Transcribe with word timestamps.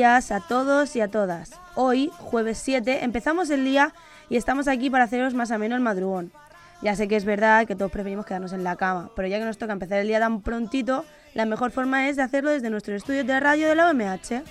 días 0.00 0.32
a 0.32 0.40
todos 0.40 0.96
y 0.96 1.02
a 1.02 1.08
todas. 1.08 1.52
Hoy, 1.74 2.10
jueves 2.16 2.56
7, 2.56 3.04
empezamos 3.04 3.50
el 3.50 3.66
día 3.66 3.92
y 4.30 4.38
estamos 4.38 4.66
aquí 4.66 4.88
para 4.88 5.04
haceros 5.04 5.34
más 5.34 5.50
ameno 5.50 5.76
el 5.76 5.82
madrugón. 5.82 6.32
Ya 6.80 6.96
sé 6.96 7.06
que 7.06 7.16
es 7.16 7.26
verdad 7.26 7.66
que 7.66 7.76
todos 7.76 7.92
preferimos 7.92 8.24
quedarnos 8.24 8.54
en 8.54 8.64
la 8.64 8.76
cama, 8.76 9.10
pero 9.14 9.28
ya 9.28 9.38
que 9.38 9.44
nos 9.44 9.58
toca 9.58 9.74
empezar 9.74 9.98
el 9.98 10.06
día 10.08 10.18
tan 10.18 10.40
prontito, 10.40 11.04
la 11.34 11.44
mejor 11.44 11.70
forma 11.70 12.08
es 12.08 12.16
de 12.16 12.22
hacerlo 12.22 12.48
desde 12.48 12.70
nuestro 12.70 12.96
estudio 12.96 13.24
de 13.24 13.40
radio 13.40 13.68
de 13.68 13.74
la 13.74 13.90
OMH. 13.90 14.42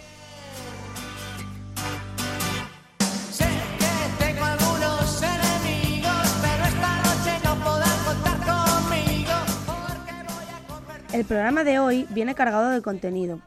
El 11.12 11.26
programa 11.26 11.64
de 11.64 11.80
hoy 11.80 12.06
viene 12.12 12.36
cargado 12.36 12.70
de 12.70 12.84
contenido. 12.84 13.40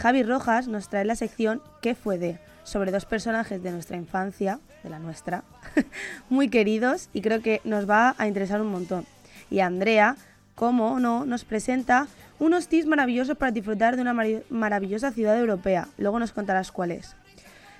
Javi 0.00 0.22
Rojas 0.22 0.66
nos 0.66 0.88
trae 0.88 1.04
la 1.04 1.14
sección 1.14 1.60
¿Qué 1.82 1.94
fue 1.94 2.16
de? 2.16 2.38
sobre 2.62 2.90
dos 2.90 3.04
personajes 3.04 3.62
de 3.62 3.70
nuestra 3.70 3.96
infancia, 3.96 4.60
de 4.82 4.88
la 4.90 4.98
nuestra, 4.98 5.44
muy 6.30 6.48
queridos 6.48 7.10
y 7.12 7.20
creo 7.20 7.42
que 7.42 7.60
nos 7.64 7.88
va 7.88 8.14
a 8.16 8.26
interesar 8.26 8.62
un 8.62 8.68
montón. 8.68 9.04
Y 9.50 9.60
Andrea, 9.60 10.16
como 10.54 11.00
no, 11.00 11.26
nos 11.26 11.44
presenta 11.44 12.06
unos 12.38 12.68
tips 12.68 12.86
maravillosos 12.86 13.36
para 13.36 13.52
disfrutar 13.52 13.96
de 13.96 14.02
una 14.02 14.14
maravillosa 14.48 15.10
ciudad 15.10 15.38
europea. 15.38 15.88
Luego 15.98 16.18
nos 16.18 16.32
contarás 16.32 16.70
cuál 16.70 16.92
es. 16.92 17.16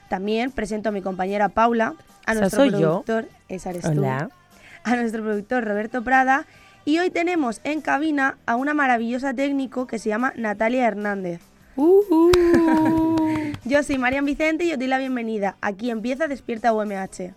También 0.09 0.51
presento 0.51 0.89
a 0.89 0.93
mi 0.93 1.03
compañera 1.03 1.49
Paula, 1.49 1.95
a 2.27 2.35
nuestro 2.35 2.61
soy 2.61 2.71
yo. 2.71 3.03
productor, 3.05 3.29
esa 3.49 3.71
eres 3.71 3.85
tú, 3.85 4.01
Hola. 4.01 4.29
a 4.85 4.97
nuestro 4.97 5.23
productor 5.23 5.65
Roberto 5.65 6.03
Prada 6.03 6.45
y 6.85 6.99
hoy 6.99 7.11
tenemos 7.11 7.61
en 7.65 7.81
cabina 7.81 8.37
a 8.45 8.57
una 8.57 8.75
maravillosa 8.75 9.33
técnico 9.33 9.87
que 9.87 9.99
se 9.99 10.09
llama 10.09 10.33
Natalia 10.37 10.87
Hernández. 10.87 11.50
Uh, 11.83 13.51
Yo 13.65 13.83
soy 13.83 13.97
Marian 13.97 14.27
Vicente 14.27 14.65
y 14.65 14.73
os 14.73 14.79
doy 14.79 14.87
la 14.87 14.99
bienvenida. 14.99 15.57
Aquí 15.63 15.89
empieza 15.91 16.29
Despierta 16.29 16.75
UMH. 16.75 17.33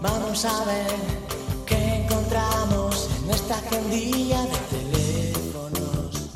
Vamos 0.00 0.44
a 0.44 0.64
ver 0.64 0.86
qué 1.66 2.04
encontramos 2.04 3.10
en 3.20 3.26
nuestra 3.26 3.56
agendilla 3.56 4.42
de 4.42 4.56
teléfonos. 4.70 6.30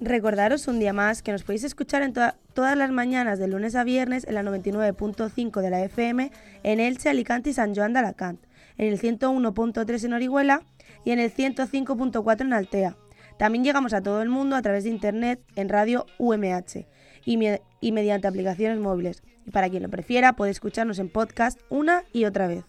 Recordaros 0.00 0.66
un 0.66 0.78
día 0.80 0.94
más 0.94 1.20
que 1.20 1.30
nos 1.32 1.42
podéis 1.42 1.64
escuchar 1.64 2.00
en 2.02 2.14
toda- 2.14 2.36
todas 2.54 2.74
las 2.78 2.90
mañanas 2.90 3.38
de 3.38 3.48
lunes 3.48 3.74
a 3.74 3.84
viernes 3.84 4.24
en 4.26 4.34
la 4.34 4.42
99.5 4.42 5.60
de 5.60 5.68
la 5.68 5.82
FM 5.84 6.32
en 6.62 6.80
Elche, 6.80 7.10
Alicante 7.10 7.50
y 7.50 7.52
San 7.52 7.74
Joan 7.74 7.92
de 7.92 7.98
Alacant, 7.98 8.40
en 8.78 8.88
el 8.88 8.98
101.3 8.98 10.04
en 10.04 10.14
Orihuela 10.14 10.62
y 11.04 11.10
en 11.10 11.18
el 11.18 11.30
105.4 11.30 12.40
en 12.46 12.52
Altea. 12.54 12.96
También 13.38 13.64
llegamos 13.64 13.92
a 13.92 14.02
todo 14.02 14.20
el 14.22 14.28
mundo 14.28 14.56
a 14.56 14.62
través 14.62 14.84
de 14.84 14.90
internet 14.90 15.40
en 15.56 15.68
radio 15.68 16.06
UMH 16.18 16.86
y, 17.24 17.36
me- 17.36 17.62
y 17.80 17.92
mediante 17.92 18.26
aplicaciones 18.28 18.78
móviles. 18.78 19.22
Y 19.46 19.50
para 19.50 19.68
quien 19.70 19.82
lo 19.82 19.88
prefiera, 19.88 20.34
puede 20.34 20.50
escucharnos 20.50 20.98
en 20.98 21.08
podcast 21.08 21.58
una 21.70 22.02
y 22.12 22.24
otra 22.24 22.46
vez. 22.48 22.64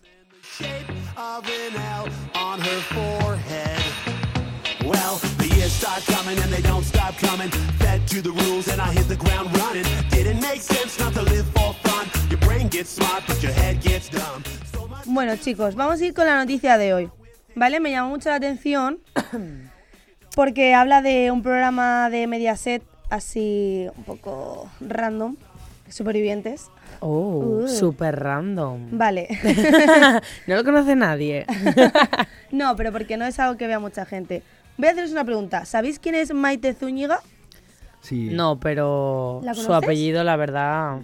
of 1.17 1.45
an 1.45 1.75
L 1.75 2.11
on 2.35 2.59
her 2.61 2.81
forehead. 2.93 3.79
Well, 4.85 5.19
the 5.37 5.47
years 5.55 5.71
start 5.73 6.03
coming 6.05 6.37
and 6.39 6.51
they 6.51 6.61
don't 6.61 6.83
stop 6.85 7.15
coming. 7.19 7.49
Fed 7.79 8.07
to 8.07 8.21
the 8.21 8.31
rules 8.31 8.67
and 8.69 8.79
I 8.81 8.93
hit 8.93 9.07
the 9.07 9.17
ground 9.17 9.49
running. 9.57 9.83
Didn't 10.09 10.41
make 10.41 10.61
sense 10.61 10.97
not 10.99 11.13
to 11.15 11.21
live 11.23 11.45
for 11.53 11.73
fun. 11.83 12.07
Your 12.29 12.39
brain 12.39 12.69
gets 12.69 12.91
smart, 12.95 13.23
but 13.27 13.41
your 13.43 13.51
head 13.51 13.81
gets 13.81 14.09
dumb. 14.09 14.41
So 14.71 14.87
much 14.87 15.05
Bueno, 15.05 15.35
chicos, 15.35 15.75
vamos 15.75 15.99
a 16.01 16.05
ir 16.05 16.13
con 16.13 16.25
la 16.25 16.37
noticia 16.37 16.77
de 16.77 16.93
hoy. 16.93 17.09
¿Vale? 17.55 17.79
Me 17.81 17.91
llamó 17.91 18.09
mucho 18.09 18.29
la 18.29 18.35
atención 18.35 18.99
porque 20.35 20.73
habla 20.73 21.01
de 21.01 21.31
un 21.31 21.41
programa 21.41 22.09
de 22.09 22.27
Mediaset 22.27 22.83
así 23.09 23.87
un 23.97 24.03
poco 24.03 24.69
random, 24.81 25.35
supervivientes. 25.89 26.69
oh, 26.99 27.61
Uh. 27.63 27.67
super 27.67 28.19
random. 28.19 28.89
Vale. 28.91 29.27
no 30.47 30.55
lo 30.55 30.63
conoce 30.63 30.95
nadie. 30.95 31.45
no, 32.51 32.75
pero 32.75 32.91
porque 32.91 33.17
no 33.17 33.25
es 33.25 33.39
algo 33.39 33.57
que 33.57 33.67
vea 33.67 33.79
mucha 33.79 34.05
gente. 34.05 34.43
Voy 34.77 34.87
a 34.87 34.91
haceros 34.91 35.11
una 35.11 35.25
pregunta. 35.25 35.65
¿Sabéis 35.65 35.99
quién 35.99 36.15
es 36.15 36.33
Maite 36.33 36.73
Zúñiga? 36.73 37.19
Sí. 38.01 38.29
No, 38.31 38.59
pero 38.59 39.41
¿La 39.43 39.53
su 39.53 39.73
apellido, 39.73 40.23
la 40.23 40.35
verdad. 40.37 40.99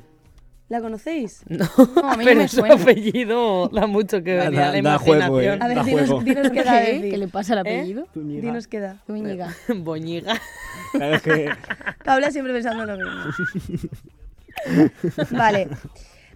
¿La 0.67 0.81
conocéis? 0.81 1.43
No, 1.49 1.63
a 2.09 2.17
mí 2.17 2.23
no 2.25 2.29
pero 2.29 2.39
me 2.41 2.47
su 2.47 2.57
suena. 2.57 2.75
apellido 2.75 3.67
da 3.69 3.85
mucho 3.85 4.23
que 4.23 4.33
Da- 4.35 4.49
la 4.49 4.71
da 4.81 4.97
juego, 4.97 5.19
imaginación. 5.19 5.61
A 5.61 5.67
ver, 5.67 5.77
Da 5.77 5.83
dinos, 5.83 6.07
juego. 6.09 6.23
dinos 6.23 6.49
qué 6.51 6.63
da 6.63 6.81
¿Qué? 6.83 6.93
decir. 6.93 7.11
¿Qué 7.11 7.17
le 7.17 7.27
pasa 7.27 7.53
al 7.53 7.59
apellido? 7.59 8.07
Dinos 8.15 8.67
qué 8.67 8.79
da. 8.79 9.03
Boñiga. 9.75 10.39
Claro, 10.91 11.21
que 11.21 11.49
Paula 12.03 12.31
siempre 12.31 12.53
pensando 12.53 12.85
lo 12.85 12.97
mismo. 12.97 13.89
vale. 15.31 15.67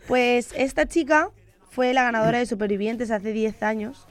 Pues 0.08 0.54
esta 0.56 0.86
chica 0.88 1.30
fue 1.70 1.94
la 1.94 2.04
ganadora 2.04 2.40
de 2.40 2.46
Supervivientes 2.46 3.12
hace 3.12 3.32
10 3.32 3.62
años 3.64 4.06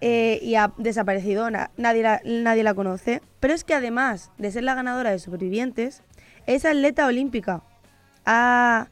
eh, 0.00 0.38
y 0.42 0.54
ha 0.56 0.72
desaparecido, 0.76 1.50
na- 1.50 1.70
nadie, 1.76 2.02
la, 2.02 2.20
nadie 2.24 2.62
la 2.64 2.74
conoce. 2.74 3.22
Pero 3.40 3.54
es 3.54 3.64
que 3.64 3.74
además 3.74 4.30
de 4.38 4.50
ser 4.50 4.64
la 4.64 4.74
ganadora 4.74 5.10
de 5.10 5.18
Supervivientes, 5.18 6.02
es 6.46 6.64
atleta 6.64 7.06
olímpica. 7.06 7.62
Ha, 8.24 8.88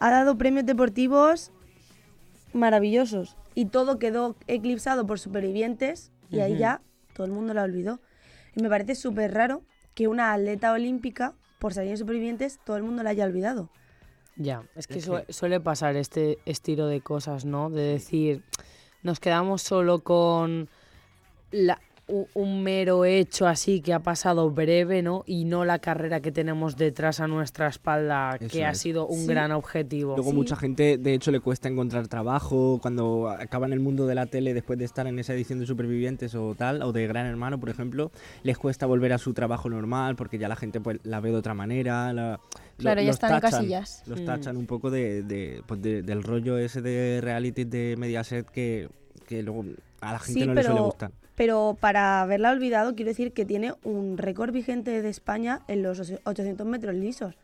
ha 0.00 0.10
dado 0.10 0.36
premios 0.36 0.66
deportivos 0.66 1.52
maravillosos 2.52 3.36
y 3.54 3.66
todo 3.66 3.98
quedó 3.98 4.36
eclipsado 4.46 5.06
por 5.06 5.18
Supervivientes 5.18 6.10
y 6.30 6.40
ahí 6.40 6.56
ya 6.56 6.80
todo 7.14 7.26
el 7.26 7.32
mundo 7.32 7.54
la 7.54 7.62
olvidó. 7.62 8.00
Y 8.56 8.62
me 8.62 8.68
parece 8.68 8.94
súper 8.94 9.32
raro 9.34 9.62
que 9.94 10.08
una 10.08 10.32
atleta 10.32 10.72
olímpica, 10.72 11.34
por 11.58 11.74
salir 11.74 11.90
en 11.90 11.98
Supervivientes, 11.98 12.58
todo 12.64 12.76
el 12.76 12.82
mundo 12.82 13.02
la 13.02 13.10
haya 13.10 13.24
olvidado. 13.24 13.70
Ya, 14.36 14.62
es 14.74 14.86
que, 14.86 15.00
suele 15.28 15.60
pasar 15.60 15.96
este 15.96 16.38
estilo 16.46 16.86
de 16.86 17.02
cosas, 17.02 17.44
¿no? 17.44 17.68
De 17.68 17.82
decir, 17.82 18.42
nos 19.02 19.20
quedamos 19.20 19.60
solo 19.62 20.00
con 20.00 20.68
la- 21.50 21.80
un 22.34 22.62
mero 22.62 23.04
hecho 23.04 23.46
así 23.46 23.80
que 23.80 23.92
ha 23.92 24.00
pasado 24.00 24.50
breve, 24.50 25.02
¿no? 25.02 25.24
Y 25.26 25.44
no 25.44 25.64
la 25.64 25.78
carrera 25.78 26.20
que 26.20 26.30
tenemos 26.32 26.76
detrás 26.76 27.20
a 27.20 27.26
nuestra 27.26 27.68
espalda, 27.68 28.36
Eso 28.40 28.48
que 28.52 28.64
ha 28.64 28.74
sido 28.74 29.06
un 29.06 29.20
Sí. 29.20 29.26
gran 29.26 29.52
objetivo. 29.52 30.14
luego 30.16 30.30
Sí. 30.30 30.36
mucha 30.36 30.56
gente, 30.56 30.98
de 30.98 31.14
hecho, 31.14 31.30
le 31.30 31.40
cuesta 31.40 31.68
encontrar 31.68 32.08
trabajo 32.08 32.78
cuando 32.82 33.28
acaba 33.30 33.66
en 33.66 33.72
el 33.72 33.80
mundo 33.80 34.06
de 34.06 34.14
la 34.14 34.26
tele 34.26 34.54
después 34.54 34.78
de 34.78 34.84
estar 34.84 35.06
en 35.06 35.18
esa 35.18 35.32
edición 35.34 35.58
de 35.58 35.66
Supervivientes 35.66 36.34
o 36.34 36.54
tal, 36.54 36.82
o 36.82 36.92
de 36.92 37.06
Gran 37.06 37.26
Hermano, 37.26 37.58
por 37.58 37.68
ejemplo, 37.70 38.10
les 38.42 38.58
cuesta 38.58 38.86
volver 38.86 39.12
a 39.12 39.18
su 39.18 39.32
trabajo 39.34 39.68
normal 39.70 40.16
porque 40.16 40.38
ya 40.38 40.48
la 40.48 40.56
gente 40.56 40.80
pues 40.80 40.98
la 41.04 41.20
ve 41.20 41.30
de 41.30 41.36
otra 41.36 41.54
manera. 41.54 42.12
la- 42.12 42.32
lo- 42.32 42.40
Claro, 42.78 43.00
ya 43.00 43.06
los 43.08 43.16
están 43.16 43.34
en 43.34 43.40
tachan, 43.40 43.50
casillas. 43.60 44.02
Los 44.06 44.20
Mm. 44.20 44.24
tachan 44.24 44.56
un 44.56 44.66
poco 44.66 44.90
de, 44.90 45.22
de, 45.22 45.62
pues, 45.66 45.80
de- 45.82 46.02
del 46.02 46.22
rollo 46.22 46.58
ese 46.58 46.80
de 46.82 47.20
reality 47.22 47.64
de 47.64 47.96
Mediaset 47.98 48.46
que, 48.50 48.88
que 49.26 49.42
luego 49.42 49.64
a 50.00 50.12
la 50.12 50.18
gente 50.18 50.40
Sí, 50.40 50.46
no 50.46 50.54
le 50.54 50.62
suele 50.62 50.74
pero- 50.76 50.84
gustar. 50.86 51.10
Pero 51.34 51.76
para 51.80 52.20
haberla 52.20 52.50
olvidado, 52.50 52.94
quiero 52.94 53.10
decir 53.10 53.32
que 53.32 53.44
tiene 53.44 53.74
un 53.84 54.18
récord 54.18 54.52
vigente 54.52 55.02
de 55.02 55.08
España 55.08 55.62
en 55.68 55.82
los 55.82 56.12
800 56.24 56.66
metros 56.66 56.94
lisos. 56.94 57.34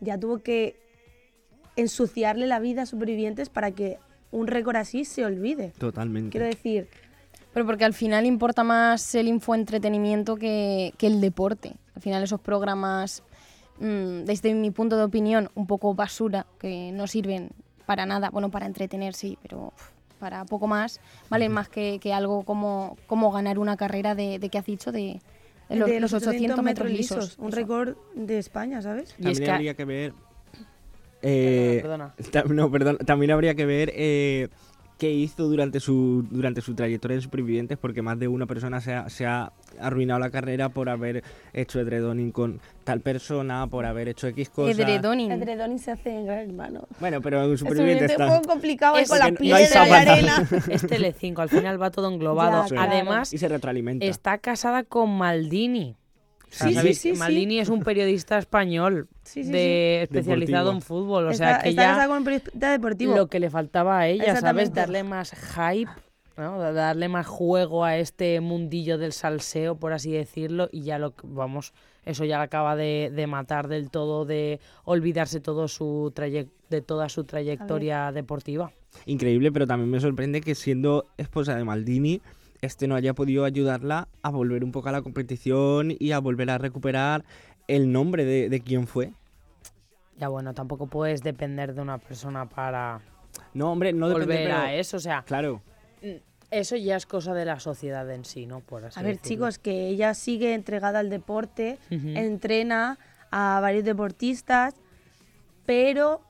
Ya 0.00 0.18
tuvo 0.18 0.38
que 0.38 0.76
ensuciarle 1.76 2.46
la 2.46 2.58
vida 2.58 2.82
a 2.82 2.86
supervivientes 2.86 3.50
para 3.50 3.70
que 3.70 3.98
un 4.30 4.46
récord 4.46 4.76
así 4.76 5.04
se 5.04 5.24
olvide. 5.24 5.72
Totalmente. 5.78 6.30
Quiero 6.30 6.46
decir, 6.46 6.88
Pero 7.52 7.66
porque 7.66 7.84
al 7.84 7.94
final 7.94 8.26
importa 8.26 8.64
más 8.64 9.14
el 9.14 9.28
infoentretenimiento 9.28 10.36
que, 10.36 10.92
que 10.98 11.06
el 11.06 11.20
deporte. 11.20 11.74
Al 11.94 12.02
final 12.02 12.22
esos 12.22 12.40
programas, 12.40 13.22
mm, 13.78 14.24
desde 14.24 14.54
mi 14.54 14.70
punto 14.70 14.96
de 14.96 15.04
opinión, 15.04 15.50
un 15.54 15.66
poco 15.66 15.94
basura, 15.94 16.46
que 16.58 16.90
no 16.92 17.06
sirven 17.06 17.50
para 17.86 18.04
nada, 18.04 18.30
bueno, 18.30 18.50
para 18.50 18.66
entretener 18.66 19.14
sí, 19.14 19.38
pero 19.42 19.72
uf, 19.74 19.95
para 20.18 20.44
poco 20.44 20.66
más, 20.66 21.00
valen 21.30 21.52
más 21.52 21.68
que, 21.68 21.98
que 22.00 22.12
algo 22.12 22.42
como, 22.44 22.96
como 23.06 23.30
ganar 23.30 23.58
una 23.58 23.76
carrera 23.76 24.14
de, 24.14 24.38
de 24.38 24.48
¿qué 24.48 24.58
has 24.58 24.66
dicho? 24.66 24.92
De, 24.92 25.20
de 25.68 25.76
los, 25.76 25.88
de 25.88 26.00
los 26.00 26.12
800 26.12 26.62
metros 26.62 26.90
lisos. 26.90 27.36
Un 27.38 27.48
Eso. 27.48 27.56
récord 27.56 27.96
de 28.14 28.38
España, 28.38 28.80
¿sabes? 28.82 29.10
Y 29.10 29.12
es 29.12 29.16
También 29.24 29.44
que 29.44 29.50
habría 29.50 29.74
que 29.74 29.84
ver 29.84 30.12
eh, 31.22 31.78
Perdona, 31.82 32.14
ta- 32.30 32.44
no, 32.44 32.70
perdón, 32.70 32.98
también 32.98 33.30
habría 33.30 33.54
que 33.54 33.66
ver 33.66 33.90
eh, 33.94 34.48
qué 34.98 35.10
hizo 35.10 35.44
durante 35.48 35.80
su, 35.80 36.26
durante 36.30 36.60
su 36.60 36.74
trayectoria 36.74 37.16
de 37.16 37.22
supervivientes, 37.22 37.76
porque 37.78 38.02
más 38.02 38.18
de 38.18 38.28
una 38.28 38.46
persona 38.46 38.80
se 38.80 38.94
ha, 38.94 39.08
se 39.08 39.26
ha 39.26 39.52
arruinado 39.78 40.20
la 40.20 40.30
carrera 40.30 40.70
por 40.70 40.88
haber 40.88 41.22
hecho 41.52 41.80
edredoning 41.80 42.32
con 42.32 42.60
tal 42.84 43.00
persona, 43.00 43.66
por 43.66 43.84
haber 43.84 44.08
hecho 44.08 44.26
X 44.28 44.48
cosas. 44.48 44.78
Edredoning. 44.78 45.30
El 45.32 45.40
Dredoning 45.40 45.78
se 45.78 45.90
hace 45.90 46.10
en 46.10 46.24
Gran 46.26 46.38
Hermano. 46.38 46.88
Bueno, 47.00 47.20
pero 47.20 47.40
un 47.46 47.54
Es 47.54 47.62
un 47.62 47.68
superviviente 47.68 48.04
un 48.04 48.10
está... 48.10 48.26
poco 48.28 48.48
complicado 48.48 48.96
Es 48.96 49.08
con 49.08 49.18
la 49.18 49.30
que 49.32 49.44
no 49.48 49.86
la 49.86 49.98
arena. 49.98 50.48
Es 50.70 50.86
Telecinco, 50.86 51.42
al 51.42 51.48
final 51.50 51.80
va 51.80 51.90
todo 51.90 52.10
englobado. 52.10 52.62
Ya, 52.62 52.68
claro. 52.68 52.92
Además, 52.92 53.32
Y 53.32 53.38
se 53.38 53.48
retroalimenta. 53.48 54.06
está 54.06 54.38
casada 54.38 54.84
con 54.84 55.10
Maldini. 55.16 55.96
O 56.48 56.52
sea, 56.54 56.68
Sí, 56.68 56.72
sí, 56.72 56.74
¿sabéis? 56.74 56.98
sí, 57.00 57.12
sí. 57.12 57.18
Maldini 57.18 57.58
es 57.58 57.68
un 57.68 57.82
periodista 57.82 58.38
español 58.38 59.08
Sí, 59.24 59.44
sí, 59.44 59.50
de, 59.50 60.02
especializado 60.04 60.70
Deportivo. 60.70 60.72
en 60.72 60.80
fútbol. 60.82 61.26
O 61.26 61.30
está, 61.30 61.54
sea, 61.54 61.62
que 61.62 61.68
está 61.70 61.82
ya 61.82 61.88
casada 61.90 62.08
con 62.08 62.18
un 62.18 62.24
periodista 62.24 62.70
deportivo. 62.70 63.16
lo 63.16 63.26
que 63.28 63.40
le 63.40 63.50
faltaba 63.50 63.98
a 63.98 64.08
ella, 64.08 64.36
¿sabes? 64.40 64.72
Darle 64.72 65.02
más 65.02 65.32
hype, 65.32 65.90
¿no? 66.36 66.58
Da- 66.58 66.72
darle 66.72 67.08
más 67.08 67.26
juego 67.26 67.84
a 67.84 67.96
este 67.98 68.40
mundillo 68.40 68.96
del 68.96 69.12
salseo, 69.12 69.74
por 69.76 69.92
así 69.92 70.12
decirlo, 70.12 70.68
y 70.70 70.82
ya 70.82 70.98
lo 70.98 71.14
que- 71.16 71.26
vamos, 71.26 71.72
eso 72.04 72.24
ya 72.24 72.40
acaba 72.40 72.76
de, 72.76 73.10
de 73.14 73.26
matar 73.26 73.66
del 73.66 73.90
todo, 73.90 74.24
de 74.24 74.60
olvidarse 74.84 75.40
todo 75.40 75.66
su 75.66 76.12
de 76.70 76.80
toda 76.80 77.08
su 77.08 77.24
trayectoria 77.24 78.12
deportiva. 78.12 78.70
Increíble, 79.06 79.50
pero 79.52 79.66
también 79.66 79.90
me 79.90 80.00
sorprende 80.00 80.40
que 80.40 80.54
siendo 80.54 81.06
esposa 81.18 81.56
de 81.56 81.64
Maldini, 81.64 82.20
este 82.66 82.86
no 82.86 82.94
haya 82.94 83.14
podido 83.14 83.44
ayudarla 83.44 84.08
a 84.22 84.30
volver 84.30 84.62
un 84.64 84.72
poco 84.72 84.88
a 84.90 84.92
la 84.92 85.02
competición 85.02 85.94
y 85.98 86.12
a 86.12 86.18
volver 86.18 86.50
a 86.50 86.58
recuperar 86.58 87.24
el 87.68 87.90
nombre 87.90 88.24
de, 88.24 88.48
de 88.48 88.60
quién 88.60 88.86
fue. 88.86 89.12
Ya 90.18 90.28
bueno, 90.28 90.54
tampoco 90.54 90.86
puedes 90.86 91.22
depender 91.22 91.74
de 91.74 91.80
una 91.82 91.98
persona 91.98 92.46
para 92.48 93.00
No, 93.54 93.72
hombre, 93.72 93.92
no 93.92 94.08
depende, 94.08 94.26
volver 94.34 94.44
pero- 94.48 94.58
a 94.58 94.74
eso, 94.74 94.96
o 94.98 95.00
sea, 95.00 95.22
Claro, 95.26 95.60
eso 96.50 96.76
ya 96.76 96.96
es 96.96 97.06
cosa 97.06 97.34
de 97.34 97.44
la 97.44 97.58
sociedad 97.60 98.08
en 98.10 98.24
sí, 98.24 98.46
¿no? 98.46 98.60
Por 98.60 98.84
así 98.84 98.98
A 99.00 99.02
ver, 99.02 99.16
decirlo. 99.16 99.28
chicos, 99.48 99.58
que 99.58 99.88
ella 99.88 100.14
sigue 100.14 100.54
entregada 100.54 101.00
al 101.00 101.10
deporte, 101.10 101.78
entrena 101.90 102.98
a 103.32 103.58
varios 103.60 103.84
deportistas, 103.84 104.74
pero 105.66 106.20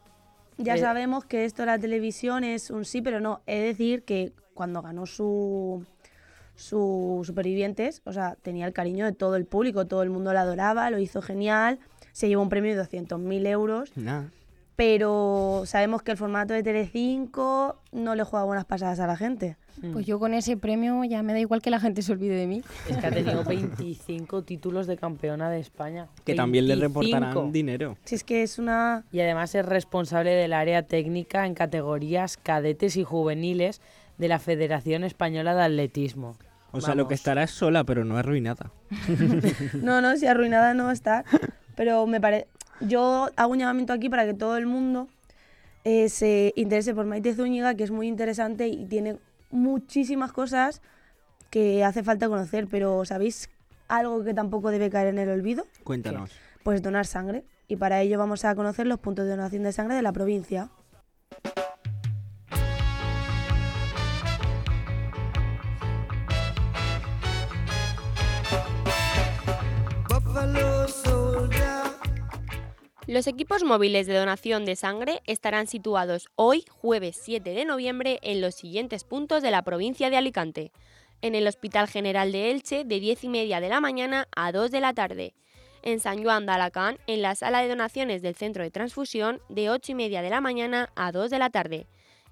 ya 0.56 0.74
Eh. 0.76 0.78
sabemos 0.78 1.24
que 1.26 1.44
esto 1.44 1.62
de 1.62 1.66
la 1.66 1.78
televisión 1.78 2.44
es 2.44 2.70
un 2.70 2.84
sí, 2.86 3.02
pero 3.02 3.20
no. 3.20 3.42
Es 3.46 3.62
decir, 3.62 4.02
que 4.04 4.32
cuando 4.54 4.80
ganó 4.80 5.04
su, 5.06 5.84
su 6.56 7.22
Supervivientes, 7.24 8.02
o 8.04 8.12
sea, 8.12 8.36
tenía 8.42 8.66
el 8.66 8.72
cariño 8.72 9.04
de 9.04 9.12
todo 9.12 9.36
el 9.36 9.44
público, 9.44 9.86
todo 9.86 10.02
el 10.02 10.10
mundo 10.10 10.32
la 10.32 10.40
adoraba, 10.40 10.90
lo 10.90 10.98
hizo 10.98 11.22
genial, 11.22 11.78
se 12.12 12.28
llevó 12.28 12.42
un 12.42 12.48
premio 12.48 12.74
de 12.74 12.82
200.000 12.82 13.46
euros, 13.46 13.92
pero 14.74 15.62
sabemos 15.64 16.02
que 16.02 16.12
el 16.12 16.16
formato 16.16 16.52
de 16.52 16.62
Telecinco 16.62 17.80
no 17.92 18.14
le 18.14 18.24
juega 18.24 18.44
buenas 18.44 18.64
pasadas 18.64 19.00
a 19.00 19.06
la 19.06 19.16
gente. 19.16 19.56
Pues 19.92 20.06
yo 20.06 20.18
con 20.18 20.32
ese 20.32 20.56
premio 20.56 21.04
ya 21.04 21.22
me 21.22 21.34
da 21.34 21.40
igual 21.40 21.60
que 21.60 21.70
la 21.70 21.78
gente 21.78 22.00
se 22.00 22.12
olvide 22.12 22.34
de 22.34 22.46
mí. 22.46 22.62
Es 22.88 22.96
que 22.96 23.06
ha 23.06 23.10
tenido 23.10 23.44
25 23.44 24.42
títulos 24.42 24.86
de 24.86 24.96
campeona 24.96 25.50
de 25.50 25.60
España. 25.60 26.08
Que 26.24 26.34
también 26.34 26.66
le 26.66 26.76
25. 26.76 27.00
reportarán 27.00 27.52
dinero. 27.52 27.98
Si 28.04 28.14
es 28.14 28.24
que 28.24 28.42
es 28.42 28.58
una... 28.58 29.04
Y 29.12 29.20
además 29.20 29.54
es 29.54 29.66
responsable 29.66 30.30
del 30.30 30.54
área 30.54 30.82
técnica 30.82 31.46
en 31.46 31.54
categorías 31.54 32.38
cadetes 32.38 32.96
y 32.96 33.04
juveniles 33.04 33.82
de 34.16 34.28
la 34.28 34.38
Federación 34.38 35.04
Española 35.04 35.54
de 35.54 35.62
Atletismo. 35.62 36.36
O 36.72 36.80
sea, 36.80 36.94
lo 36.94 37.08
que 37.08 37.14
estará 37.14 37.42
es 37.42 37.50
sola, 37.50 37.84
pero 37.84 38.04
no 38.04 38.16
arruinada. 38.16 38.70
No, 39.82 40.00
no, 40.00 40.16
si 40.16 40.26
arruinada 40.26 40.74
no 40.74 40.84
va 40.84 40.90
a 40.90 40.94
estar. 40.94 41.24
Pero 41.74 42.06
me 42.06 42.20
parece. 42.20 42.48
Yo 42.80 43.30
hago 43.36 43.52
un 43.52 43.58
llamamiento 43.58 43.92
aquí 43.92 44.08
para 44.08 44.26
que 44.26 44.34
todo 44.34 44.56
el 44.56 44.66
mundo 44.66 45.08
eh, 45.84 46.08
se 46.08 46.52
interese 46.56 46.94
por 46.94 47.06
Maite 47.06 47.34
Zúñiga, 47.34 47.74
que 47.74 47.84
es 47.84 47.90
muy 47.90 48.08
interesante 48.08 48.68
y 48.68 48.84
tiene 48.86 49.18
muchísimas 49.50 50.32
cosas 50.32 50.82
que 51.50 51.84
hace 51.84 52.02
falta 52.02 52.28
conocer. 52.28 52.66
Pero 52.70 53.04
¿sabéis 53.04 53.48
algo 53.88 54.24
que 54.24 54.34
tampoco 54.34 54.70
debe 54.70 54.90
caer 54.90 55.08
en 55.08 55.18
el 55.18 55.30
olvido? 55.30 55.66
Cuéntanos. 55.84 56.32
Pues 56.62 56.82
donar 56.82 57.06
sangre. 57.06 57.44
Y 57.68 57.76
para 57.76 58.00
ello 58.02 58.18
vamos 58.18 58.44
a 58.44 58.54
conocer 58.54 58.86
los 58.86 58.98
puntos 59.00 59.24
de 59.24 59.32
donación 59.32 59.62
de 59.62 59.72
sangre 59.72 59.96
de 59.96 60.02
la 60.02 60.12
provincia. 60.12 60.68
Los 73.06 73.28
equipos 73.28 73.62
móviles 73.62 74.08
de 74.08 74.18
donación 74.18 74.64
de 74.64 74.74
sangre 74.74 75.22
estarán 75.26 75.68
situados 75.68 76.26
hoy, 76.34 76.64
jueves 76.68 77.18
7 77.22 77.50
de 77.50 77.64
noviembre, 77.64 78.18
en 78.22 78.40
los 78.40 78.56
siguientes 78.56 79.04
puntos 79.04 79.44
de 79.44 79.52
la 79.52 79.62
provincia 79.62 80.10
de 80.10 80.16
Alicante. 80.16 80.72
En 81.22 81.36
el 81.36 81.46
Hospital 81.46 81.86
General 81.86 82.32
de 82.32 82.50
Elche, 82.50 82.84
de 82.84 82.98
10 82.98 83.24
y 83.24 83.28
media 83.28 83.60
de 83.60 83.68
la 83.68 83.80
mañana 83.80 84.26
a 84.34 84.50
2 84.50 84.72
de 84.72 84.80
la 84.80 84.92
tarde. 84.92 85.34
En 85.82 86.00
San 86.00 86.22
Juan 86.22 86.46
de 86.46 86.52
Alacant, 86.52 86.98
en 87.06 87.22
la 87.22 87.36
sala 87.36 87.62
de 87.62 87.68
donaciones 87.68 88.22
del 88.22 88.34
Centro 88.34 88.64
de 88.64 88.72
Transfusión, 88.72 89.40
de 89.48 89.70
8 89.70 89.92
y 89.92 89.94
media 89.94 90.20
de 90.20 90.30
la 90.30 90.40
mañana 90.40 90.90
a 90.96 91.12
2 91.12 91.30
de 91.30 91.38
la 91.38 91.50
tarde. 91.50 91.86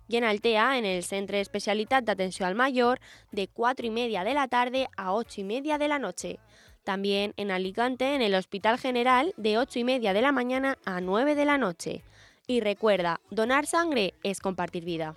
Y 0.09 0.17
en 0.17 0.25
Altea, 0.25 0.77
en 0.77 0.85
el 0.85 1.05
Centre 1.05 1.41
Especialitat 1.41 2.05
d'Atenció 2.05 2.47
al 2.47 2.57
Mayor, 2.57 3.01
de 3.31 3.47
4 3.47 3.87
y 3.87 3.91
media 3.91 4.25
de 4.25 4.35
la 4.35 4.49
tarde 4.49 4.89
a 4.97 5.15
8 5.15 5.41
y 5.41 5.45
media 5.45 5.79
de 5.79 5.89
la 5.89 6.01
noche. 6.01 6.41
También 6.85 7.33
en 7.39 7.51
Alicante, 7.51 8.15
en 8.15 8.21
el 8.21 8.35
Hospital 8.35 8.79
General, 8.79 9.33
de 9.39 9.59
8 9.59 9.79
y 9.79 9.85
media 9.85 10.13
de 10.13 10.21
la 10.21 10.33
mañana 10.33 10.77
a 10.85 11.01
9 11.01 11.35
de 11.35 11.45
la 11.47 11.57
noche. 11.57 12.05
Y 12.47 12.61
recuerda, 12.61 13.21
donar 13.31 13.67
sangre 13.67 14.13
es 14.23 14.41
compartir 14.41 14.85
vida. 14.85 15.17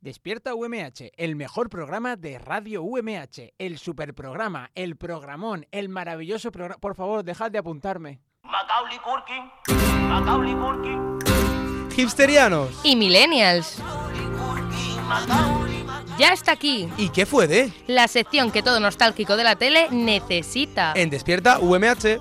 Despierta 0.00 0.54
UMH, 0.54 1.10
el 1.18 1.36
mejor 1.36 1.68
programa 1.68 2.16
de 2.16 2.38
Radio 2.38 2.82
UMH, 2.82 3.52
el 3.58 3.78
superprograma, 3.78 4.70
el 4.74 4.96
programón, 4.96 5.66
el 5.70 5.90
maravilloso 5.90 6.50
programa. 6.50 6.80
Por 6.80 6.94
favor, 6.94 7.24
dejad 7.24 7.50
de 7.50 7.58
apuntarme. 7.58 8.20
Macaulay 8.42 8.98
Culkin, 9.00 10.08
Macaulay 10.08 10.54
Culkin, 10.54 11.18
Hipsterianos. 11.94 12.80
Y 12.84 12.96
millennials. 12.96 13.82
Macaulay. 15.06 15.67
Ya 16.18 16.32
está 16.32 16.52
aquí, 16.52 16.88
¿Y 16.96 17.10
qué 17.10 17.26
fue 17.26 17.46
de? 17.46 17.72
la 17.86 18.08
sección 18.08 18.50
que 18.50 18.62
todo 18.62 18.80
nostálgico 18.80 19.36
de 19.36 19.44
la 19.44 19.54
tele 19.56 19.88
necesita. 19.90 20.92
En 20.96 21.10
Despierta 21.10 21.60
UMH. 21.60 22.18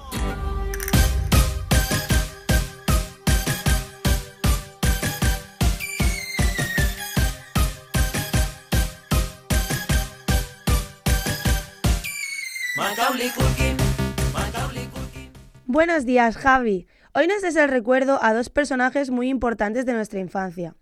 Buenos 15.65 16.05
días, 16.05 16.37
Javi. 16.37 16.87
Hoy 17.13 17.27
nos 17.27 17.41
des 17.41 17.55
el 17.55 17.69
recuerdo 17.69 18.19
a 18.21 18.33
dos 18.33 18.49
personajes 18.49 19.09
muy 19.09 19.29
importantes 19.29 19.85
de 19.85 19.93
nuestra 19.93 20.19
infancia. 20.19 20.75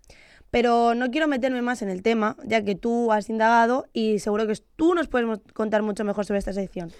Pero 0.50 0.94
no 0.94 1.10
quiero 1.10 1.28
meterme 1.28 1.60
más 1.62 1.82
en 1.82 1.88
el 1.88 2.02
tema, 2.02 2.36
ya 2.44 2.64
que 2.64 2.74
tú 2.74 3.12
has 3.12 3.28
indagado 3.28 3.86
y 3.92 4.18
seguro 4.20 4.46
que 4.46 4.54
tú 4.76 4.94
nos 4.94 5.08
puedes 5.08 5.40
contar 5.52 5.82
mucho 5.82 6.04
mejor 6.04 6.24
sobre 6.24 6.38
esta 6.38 6.52
sección. 6.52 6.90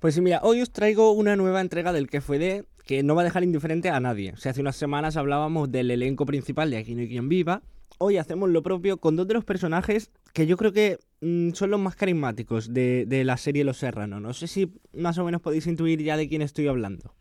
Pues 0.00 0.14
sí, 0.14 0.20
mira, 0.20 0.40
hoy 0.42 0.60
os 0.62 0.72
traigo 0.72 1.12
una 1.12 1.36
nueva 1.36 1.60
entrega 1.60 1.92
del 1.92 2.08
que 2.08 2.20
fue 2.20 2.38
de 2.38 2.64
que 2.84 3.02
no 3.02 3.14
va 3.14 3.22
a 3.22 3.24
dejar 3.24 3.42
indiferente 3.44 3.90
a 3.90 3.98
nadie. 4.00 4.32
O 4.32 4.36
sea, 4.36 4.52
hace 4.52 4.60
unas 4.60 4.76
semanas 4.76 5.16
hablábamos 5.16 5.70
del 5.72 5.90
elenco 5.90 6.24
principal 6.26 6.70
de 6.70 6.76
Aquí 6.78 6.94
no 6.94 7.00
hay 7.02 7.08
quien 7.08 7.28
viva. 7.28 7.62
Hoy 7.98 8.18
hacemos 8.18 8.50
lo 8.50 8.62
propio 8.62 8.98
con 8.98 9.16
dos 9.16 9.26
de 9.26 9.34
los 9.34 9.44
personajes 9.44 10.10
que 10.34 10.46
yo 10.46 10.56
creo 10.58 10.72
que 10.72 10.98
mm, 11.22 11.52
son 11.52 11.70
los 11.70 11.80
más 11.80 11.96
carismáticos 11.96 12.72
de, 12.74 13.06
de 13.06 13.24
la 13.24 13.36
serie 13.38 13.64
Los 13.64 13.78
Serrano. 13.78 14.20
No 14.20 14.34
sé 14.34 14.46
si 14.48 14.70
más 14.92 15.16
o 15.18 15.24
menos 15.24 15.40
podéis 15.40 15.66
intuir 15.66 16.02
ya 16.02 16.16
de 16.18 16.28
quién 16.28 16.42
estoy 16.42 16.68
hablando. 16.68 17.14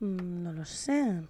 Mm, 0.00 0.42
no 0.42 0.52
lo 0.52 0.64
sé. 0.66 0.92
De 0.92 1.24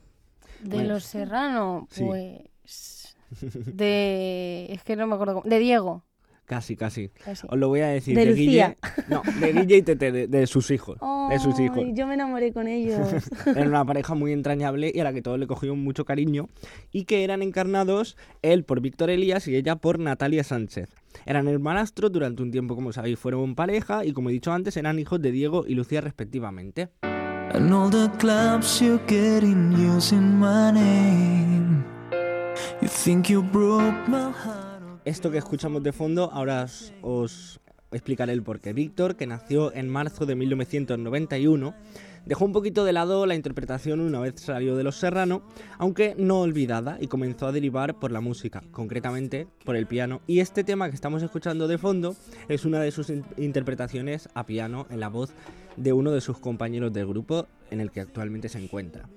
Bueno. 0.65 0.89
los 0.95 1.05
Serrano, 1.05 1.87
Sí. 1.91 2.05
pues. 2.05 3.00
De. 3.75 4.67
Es 4.71 4.83
que 4.85 4.97
no 4.97 5.07
me 5.07 5.15
acuerdo. 5.15 5.35
cómo- 5.35 5.49
De 5.49 5.59
Diego. 5.59 6.05
Casi, 6.47 6.75
casi. 6.75 7.11
casi. 7.11 7.47
Os 7.49 7.57
lo 7.57 7.69
voy 7.69 7.79
a 7.81 7.87
decir. 7.87 8.17
De 8.17 8.25
Guille. 8.33 8.45
Lucía. 8.45 8.77
No, 9.09 9.23
de 9.41 9.53
Guille 9.53 9.77
y 9.77 9.83
Tete, 9.83 10.11
de, 10.11 10.27
de 10.27 10.47
sus 10.49 10.73
hijos. 10.73 10.99
de 11.31 11.39
sus 11.39 11.61
hijos. 11.61 11.79
Yo 11.93 12.09
me 12.09 12.15
enamoré 12.15 12.53
con 12.53 12.67
ellos. 12.67 12.99
Era 13.47 13.69
una 13.69 13.85
pareja 13.85 14.15
muy 14.17 14.33
entrañable 14.33 14.91
y 14.93 14.99
a 14.99 15.05
la 15.05 15.13
que 15.13 15.23
todos 15.23 15.39
le 15.39 15.47
cogieron 15.47 15.79
mucho 15.85 16.05
cariño 16.05 16.49
y 16.91 17.05
que 17.05 17.23
eran 17.23 17.43
encarnados 17.43 18.17
él 18.43 18.65
por 18.65 18.81
Víctor 18.81 19.11
Elías 19.11 19.47
y 19.47 19.55
ella 19.55 19.77
por 19.77 20.01
Natalia 20.01 20.43
Sánchez. 20.43 20.89
Eran 21.25 21.47
hermanastros 21.47 22.11
durante 22.11 22.43
un 22.43 22.51
tiempo, 22.51 22.75
como 22.75 22.93
sabéis, 22.93 23.17
fueron 23.21 23.55
pareja 23.55 24.05
y 24.05 24.13
como 24.13 24.31
he 24.31 24.33
dicho 24.33 24.53
antes, 24.53 24.77
eran 24.77 24.99
hijos 24.99 25.23
de 25.23 25.31
Diego 25.31 25.65
y 25.69 25.77
Lucía 25.77 26.01
respectivamente. 26.01 26.89
And 27.03 27.73
all 27.73 27.91
the 27.91 28.09
clubs 28.19 28.81
you're 28.81 29.01
getting 29.07 29.73
using 29.97 30.37
my 30.41 30.73
name. 30.73 31.85
Esto 35.05 35.31
que 35.31 35.39
escuchamos 35.39 35.83
de 35.83 35.93
fondo, 35.93 36.31
ahora 36.33 36.65
os, 36.65 36.93
os 37.03 37.61
explicaré 37.93 38.33
el 38.33 38.43
porqué. 38.43 38.73
Víctor, 38.73 39.17
que 39.17 39.27
nació 39.27 39.73
en 39.75 39.89
marzo 39.89 40.27
de 40.27 40.35
1991, 40.37 41.75
Dejó 42.27 42.45
un 42.45 42.53
poquito 42.53 42.85
de 42.85 42.93
lado 42.93 43.25
la 43.25 43.35
interpretación 43.35 43.99
una 43.99 44.21
vez 44.21 44.35
salió 44.37 44.77
de 44.77 44.85
Los 44.85 44.97
Serrano, 44.97 45.41
aunque 45.79 46.15
no 46.19 46.41
olvidada, 46.41 46.99
y 47.01 47.07
comenzó 47.07 47.47
a 47.47 47.53
derivar 47.53 47.99
por 47.99 48.13
la 48.13 48.21
música, 48.21 48.63
concretamente 48.73 49.47
por 49.65 49.75
el 49.75 49.87
piano. 49.87 50.21
Y 50.27 50.41
este 50.41 50.63
tema 50.63 50.91
que 50.91 50.95
estamos 50.95 51.23
escuchando 51.23 51.67
de 51.67 51.79
fondo 51.79 52.15
es 52.49 52.67
una 52.67 52.81
de 52.81 52.91
sus 52.91 53.09
in- 53.09 53.25
interpretaciones 53.39 54.29
a 54.35 54.45
piano 54.45 54.87
en 54.91 55.01
la 55.01 55.09
voz 55.09 55.31
de 55.79 55.95
uno 55.95 56.11
de 56.11 56.21
sus 56.21 56.39
compañeros 56.39 56.93
del 56.93 57.07
grupo 57.07 57.47
en 57.71 57.81
el 57.81 57.91
que 57.91 58.03
actualmente 58.03 58.51
se 58.51 58.63
encuentra. 58.63 59.09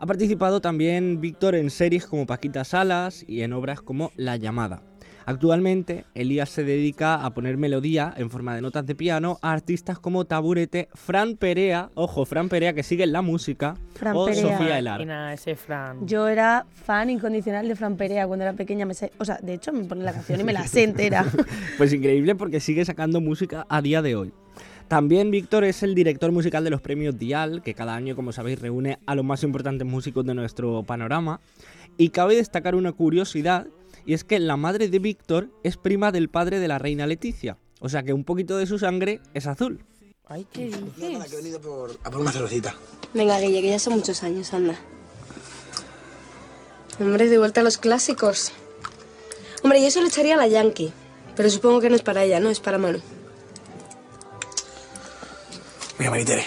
Ha 0.00 0.06
participado 0.06 0.60
también 0.60 1.20
Víctor 1.20 1.54
en 1.54 1.70
series 1.70 2.06
como 2.06 2.26
Paquita 2.26 2.64
Salas 2.64 3.24
y 3.26 3.42
en 3.42 3.52
obras 3.52 3.80
como 3.80 4.12
La 4.16 4.36
Llamada. 4.36 4.82
Actualmente, 5.26 6.06
Elías 6.14 6.48
se 6.48 6.64
dedica 6.64 7.16
a 7.16 7.34
poner 7.34 7.58
melodía 7.58 8.14
en 8.16 8.30
forma 8.30 8.54
de 8.54 8.62
notas 8.62 8.86
de 8.86 8.94
piano 8.94 9.38
a 9.42 9.52
artistas 9.52 9.98
como 9.98 10.24
Taburete, 10.24 10.88
Fran 10.94 11.36
Perea, 11.36 11.90
ojo, 11.94 12.24
Fran 12.24 12.48
Perea 12.48 12.72
que 12.72 12.82
sigue 12.82 13.04
en 13.04 13.12
la 13.12 13.20
música, 13.20 13.74
Fran 13.94 14.16
o 14.16 14.24
Perea. 14.24 14.56
Sofía 14.56 14.78
Elar. 14.78 15.00
Y 15.02 15.04
nada, 15.04 15.34
ese 15.34 15.54
Fran. 15.54 16.06
Yo 16.06 16.28
era 16.28 16.64
fan 16.72 17.10
incondicional 17.10 17.68
de 17.68 17.76
Fran 17.76 17.96
Perea 17.98 18.26
cuando 18.26 18.44
era 18.46 18.54
pequeña. 18.54 18.86
Me 18.86 18.94
sé- 18.94 19.12
o 19.18 19.24
sea, 19.26 19.38
de 19.42 19.52
hecho 19.52 19.70
me 19.70 19.84
pone 19.84 20.02
la 20.02 20.14
canción 20.14 20.40
y 20.40 20.44
me 20.44 20.54
la 20.54 20.66
sé 20.66 20.84
entera. 20.84 21.26
Pues 21.76 21.92
increíble 21.92 22.34
porque 22.34 22.60
sigue 22.60 22.84
sacando 22.86 23.20
música 23.20 23.66
a 23.68 23.82
día 23.82 24.00
de 24.00 24.16
hoy. 24.16 24.32
También 24.88 25.30
Víctor 25.30 25.64
es 25.64 25.82
el 25.82 25.94
director 25.94 26.32
musical 26.32 26.64
de 26.64 26.70
los 26.70 26.80
premios 26.80 27.18
Dial, 27.18 27.62
que 27.62 27.74
cada 27.74 27.94
año, 27.94 28.16
como 28.16 28.32
sabéis, 28.32 28.58
reúne 28.58 28.98
a 29.06 29.14
los 29.14 29.24
más 29.24 29.42
importantes 29.42 29.86
músicos 29.86 30.24
de 30.24 30.34
nuestro 30.34 30.82
panorama. 30.82 31.40
Y 31.98 32.08
cabe 32.08 32.36
destacar 32.36 32.74
una 32.74 32.92
curiosidad, 32.92 33.66
y 34.06 34.14
es 34.14 34.24
que 34.24 34.38
la 34.38 34.56
madre 34.56 34.88
de 34.88 34.98
Víctor 34.98 35.50
es 35.62 35.76
prima 35.76 36.10
del 36.10 36.30
padre 36.30 36.58
de 36.58 36.68
la 36.68 36.78
reina 36.78 37.06
Leticia. 37.06 37.58
O 37.80 37.90
sea 37.90 38.02
que 38.02 38.14
un 38.14 38.24
poquito 38.24 38.56
de 38.56 38.66
su 38.66 38.78
sangre 38.78 39.20
es 39.34 39.46
azul. 39.46 39.84
Ay, 40.26 40.46
¿qué 40.52 40.68
Nada, 40.70 40.80
que 40.96 41.06
he 41.06 41.08
dices? 41.18 41.36
venido 41.36 41.60
por, 41.60 41.98
a 42.02 42.10
por 42.10 42.20
una 42.20 42.32
cervecita. 42.32 42.74
Venga, 43.12 43.38
Guille, 43.40 43.60
que 43.60 43.68
ya 43.68 43.78
son 43.78 43.94
muchos 43.94 44.22
años, 44.22 44.52
anda. 44.54 44.74
Hombre, 46.98 47.28
de 47.28 47.38
vuelta 47.38 47.60
a 47.60 47.64
los 47.64 47.76
clásicos. 47.78 48.52
Hombre, 49.62 49.82
yo 49.82 49.90
se 49.90 50.00
lo 50.00 50.08
echaría 50.08 50.34
a 50.34 50.38
la 50.38 50.48
Yankee. 50.48 50.92
Pero 51.36 51.50
supongo 51.50 51.80
que 51.80 51.90
no 51.90 51.96
es 51.96 52.02
para 52.02 52.24
ella, 52.24 52.40
¿no? 52.40 52.48
Es 52.48 52.60
para 52.60 52.78
Manu. 52.78 53.00
Mira, 55.98 56.12
Maritere, 56.12 56.44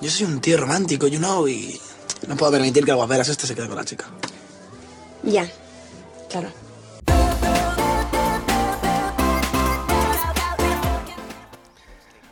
yo 0.00 0.08
soy 0.08 0.26
un 0.26 0.40
tío 0.40 0.56
romántico, 0.56 1.06
you 1.06 1.18
know, 1.18 1.46
y 1.46 1.78
no 2.26 2.36
puedo 2.36 2.52
permitir 2.52 2.84
que 2.84 2.90
el 2.90 2.96
guaperas 2.96 3.28
este 3.28 3.46
se 3.46 3.54
quede 3.54 3.68
con 3.68 3.76
la 3.76 3.84
chica. 3.84 4.06
Ya. 5.22 5.46
Claro. 6.30 6.48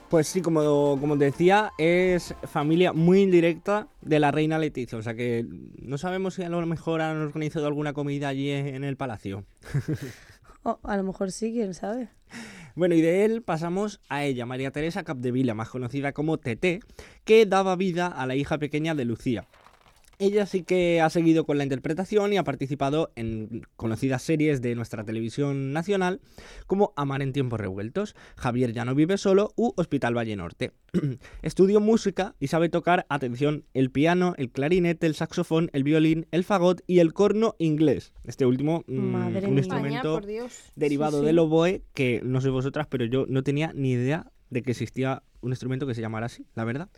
Pues 0.09 0.29
sí, 0.29 0.41
como, 0.41 0.99
como 0.99 1.19
te 1.19 1.27
decía, 1.27 1.73
es 1.79 2.35
familia 2.45 2.93
muy 2.93 3.21
indirecta 3.21 3.89
de 4.01 4.19
la 4.19 4.31
reina 4.31 4.59
Leticia. 4.59 4.97
O 4.99 5.03
sea 5.03 5.15
que 5.15 5.47
no 5.79 5.99
sabemos 5.99 6.35
si 6.35 6.43
a 6.43 6.49
lo 6.49 6.65
mejor 6.67 7.03
han 7.03 7.19
organizado 7.19 7.67
alguna 7.67 7.93
comida 7.93 8.29
allí 8.29 8.51
en 8.51 8.85
el 8.85 8.97
palacio. 8.97 9.45
Oh, 10.65 10.79
a 10.85 10.97
lo 10.97 11.03
mejor 11.03 11.33
sí, 11.33 11.51
quién 11.51 11.75
sabe. 11.75 12.09
Bueno, 12.75 12.95
y 12.95 13.03
de 13.03 13.25
él 13.25 13.43
pasamos 13.43 14.01
a 14.09 14.25
ella, 14.25 14.47
María 14.47 14.71
Teresa 14.71 15.05
Capdevila, 15.05 15.55
más 15.55 15.69
conocida 15.69 16.13
como 16.13 16.39
Tete, 16.39 16.81
que 17.25 17.45
daba 17.45 17.77
vida 17.77 18.07
a 18.07 18.27
la 18.27 18.35
hija 18.35 18.59
pequeña 18.59 18.95
de 18.95 19.05
Lucía. 19.05 19.47
Ella 20.23 20.47
sí 20.47 20.63
que 20.63 21.01
ha 21.01 21.11
seguido 21.11 21.45
con 21.45 21.59
la 21.59 21.65
interpretación 21.65 22.33
y 22.33 22.37
ha 22.37 22.45
participado 22.45 23.11
en 23.17 23.67
conocidas 23.75 24.23
series 24.23 24.63
de 24.63 24.77
nuestra 24.77 25.03
televisión 25.03 25.73
nacional 25.73 26.21
como 26.69 26.93
Amar 26.95 27.23
en 27.23 27.33
tiempos 27.33 27.59
revueltos, 27.59 28.15
Javier 28.37 28.73
ya 28.73 28.85
no 28.85 28.95
vive 28.95 29.19
solo 29.19 29.53
u 29.57 29.73
Hospital 29.77 30.17
Valle 30.17 30.37
Norte. 30.37 30.71
Estudió 31.43 31.81
música 31.81 32.37
y 32.39 32.47
sabe 32.47 32.69
tocar, 32.69 33.05
atención, 33.09 33.65
el 33.75 33.91
piano, 33.91 34.35
el 34.39 34.51
clarinete, 34.51 35.09
el 35.09 35.17
saxofón, 35.17 35.71
el 35.73 35.83
violín, 35.83 36.29
el 36.31 36.45
fagot 36.45 36.83
y 36.87 37.01
el 37.01 37.13
corno 37.13 37.57
inglés. 37.59 38.13
Este 38.23 38.47
último, 38.47 38.85
mm, 38.87 38.95
Madre 39.01 39.49
un 39.49 39.55
mía. 39.55 39.65
instrumento 39.65 40.15
por 40.15 40.27
Dios. 40.27 40.71
derivado 40.77 41.19
Sí, 41.19 41.23
sí. 41.23 41.27
del 41.27 41.39
oboe, 41.41 41.83
que 41.95 42.21
no 42.23 42.41
sé 42.41 42.49
vosotras, 42.51 42.87
pero 42.89 43.07
yo 43.07 43.27
no 43.29 43.43
tenía 43.43 43.73
ni 43.75 43.91
idea 43.91 44.31
de 44.51 44.63
que 44.63 44.71
existía 44.71 45.25
un 45.41 45.51
instrumento 45.51 45.85
que 45.85 45.95
se 45.95 46.01
llamara 46.01 46.27
así, 46.27 46.47
la 46.55 46.63
verdad. 46.63 46.89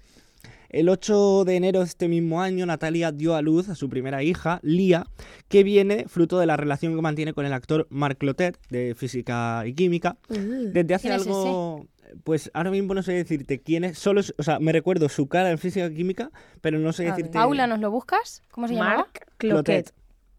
El 0.68 0.88
8 0.88 1.44
de 1.44 1.56
enero 1.56 1.80
de 1.80 1.84
este 1.86 2.08
mismo 2.08 2.42
año, 2.42 2.66
Natalia 2.66 3.12
dio 3.12 3.34
a 3.36 3.42
luz 3.42 3.68
a 3.68 3.74
su 3.74 3.88
primera 3.88 4.22
hija, 4.22 4.58
Lía, 4.62 5.06
que 5.48 5.62
viene 5.62 6.06
fruto 6.08 6.38
de 6.38 6.46
la 6.46 6.56
relación 6.56 6.96
que 6.96 7.00
mantiene 7.02 7.32
con 7.32 7.46
el 7.46 7.52
actor 7.52 7.86
Marc 7.90 8.18
Clotet, 8.18 8.58
de 8.70 8.94
Física 8.96 9.62
y 9.66 9.74
Química. 9.74 10.16
Uh, 10.28 10.34
Desde 10.72 10.94
hace 10.94 11.08
¿Quién 11.08 11.20
es 11.20 11.26
algo... 11.26 11.86
Pues 12.22 12.50
ahora 12.54 12.70
mismo 12.70 12.94
no 12.94 13.02
sé 13.02 13.12
decirte 13.12 13.60
quién 13.60 13.82
es, 13.82 13.98
solo, 13.98 14.20
es- 14.20 14.34
o 14.38 14.42
sea, 14.44 14.60
me 14.60 14.70
recuerdo 14.72 15.08
su 15.08 15.26
cara 15.26 15.50
en 15.50 15.58
Física 15.58 15.86
y 15.86 15.94
Química, 15.94 16.30
pero 16.60 16.78
no 16.78 16.92
sé 16.92 17.08
A 17.08 17.10
decirte... 17.10 17.32
Paula, 17.32 17.66
¿nos 17.66 17.80
lo 17.80 17.90
buscas? 17.90 18.42
¿Cómo 18.52 18.68
se 18.68 18.74
llamaba? 18.74 18.96
Marc 18.98 19.26
Cloquet. 19.36 19.92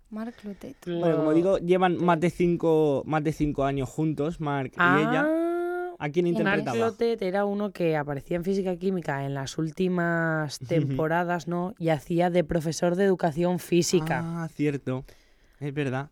Marc 0.10 0.36
Clotet. 0.40 0.78
Bueno, 0.86 1.18
como 1.18 1.34
digo, 1.34 1.58
llevan 1.58 1.98
más 1.98 2.20
de 2.20 2.30
cinco, 2.30 3.04
más 3.06 3.24
de 3.24 3.34
cinco 3.34 3.66
años 3.66 3.90
juntos, 3.90 4.40
Marc 4.40 4.74
y 4.78 4.80
ella. 5.02 5.28
¿A 6.00 6.10
quién 6.10 6.28
interpretaba? 6.28 6.76
Clotet 6.76 7.22
era 7.22 7.46
uno 7.46 7.72
que 7.72 7.96
aparecía 7.96 8.38
en 8.38 8.44
física 8.44 8.76
química 8.76 9.26
en 9.26 9.34
las 9.34 9.58
últimas 9.58 10.60
temporadas, 10.60 11.48
¿no? 11.48 11.74
Y 11.78 11.90
hacía 11.90 12.30
de 12.30 12.44
profesor 12.44 12.96
de 12.96 13.06
educación 13.06 13.60
física. 13.60 14.22
Ah, 14.24 14.48
cierto. 14.50 15.06
Es 15.60 15.74
verdad. 15.74 16.10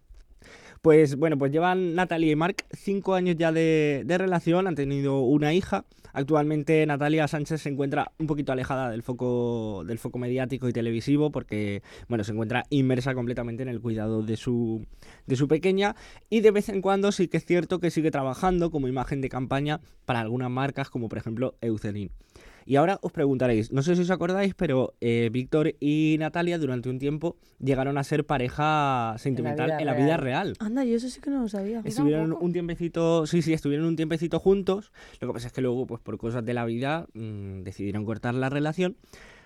Pues 0.83 1.15
bueno, 1.15 1.37
pues 1.37 1.53
llevan 1.53 1.95
Natalia 1.95 2.33
y 2.33 2.35
Marc 2.35 2.65
cinco 2.73 3.13
años 3.13 3.37
ya 3.37 3.53
de, 3.53 4.03
de 4.05 4.17
relación, 4.17 4.67
han 4.67 4.75
tenido 4.75 5.21
una 5.21 5.53
hija. 5.53 5.85
Actualmente 6.11 6.85
Natalia 6.85 7.25
Sánchez 7.25 7.61
se 7.61 7.69
encuentra 7.69 8.11
un 8.19 8.27
poquito 8.27 8.51
alejada 8.51 8.91
del 8.91 9.01
foco, 9.01 9.85
del 9.85 9.97
foco 9.97 10.19
mediático 10.19 10.67
y 10.67 10.73
televisivo 10.73 11.31
porque 11.31 11.83
bueno, 12.09 12.25
se 12.25 12.33
encuentra 12.33 12.65
inmersa 12.69 13.15
completamente 13.15 13.63
en 13.63 13.69
el 13.69 13.79
cuidado 13.79 14.23
de 14.23 14.35
su, 14.35 14.85
de 15.25 15.37
su 15.37 15.47
pequeña 15.47 15.95
y 16.29 16.41
de 16.41 16.51
vez 16.51 16.67
en 16.67 16.81
cuando 16.81 17.13
sí 17.13 17.29
que 17.29 17.37
es 17.37 17.45
cierto 17.45 17.79
que 17.79 17.89
sigue 17.89 18.11
trabajando 18.11 18.69
como 18.69 18.89
imagen 18.89 19.21
de 19.21 19.29
campaña 19.29 19.79
para 20.03 20.19
algunas 20.19 20.51
marcas 20.51 20.89
como 20.89 21.07
por 21.07 21.17
ejemplo 21.17 21.55
Eucerin. 21.61 22.11
Y 22.65 22.75
ahora 22.77 22.99
os 23.01 23.11
preguntaréis, 23.11 23.71
no 23.71 23.81
sé 23.81 23.95
si 23.95 24.01
os 24.01 24.11
acordáis, 24.11 24.53
pero 24.55 24.93
eh, 25.01 25.29
Víctor 25.31 25.75
y 25.79 26.15
Natalia 26.19 26.57
durante 26.57 26.89
un 26.89 26.99
tiempo 26.99 27.37
llegaron 27.59 27.97
a 27.97 28.03
ser 28.03 28.25
pareja 28.25 29.15
sentimental 29.17 29.71
en 29.71 29.85
la 29.85 29.93
vida 29.93 30.03
vida, 30.03 30.17
real. 30.17 30.53
Anda, 30.59 30.83
yo 30.83 30.95
eso 30.95 31.09
sí 31.09 31.19
que 31.21 31.29
no 31.29 31.41
lo 31.41 31.47
sabía. 31.47 31.81
Estuvieron 31.83 32.33
un 32.39 32.53
tiempecito, 32.53 33.25
sí, 33.25 33.41
sí, 33.41 33.53
estuvieron 33.53 33.85
un 33.85 33.95
tiempecito 33.95 34.39
juntos. 34.39 34.91
Lo 35.19 35.27
que 35.27 35.33
pasa 35.33 35.47
es 35.47 35.53
que 35.53 35.61
luego, 35.61 35.85
pues 35.85 36.01
por 36.01 36.17
cosas 36.17 36.45
de 36.45 36.53
la 36.53 36.65
vida, 36.65 37.07
mm, 37.13 37.63
decidieron 37.63 38.05
cortar 38.05 38.33
la 38.35 38.49
relación. 38.49 38.97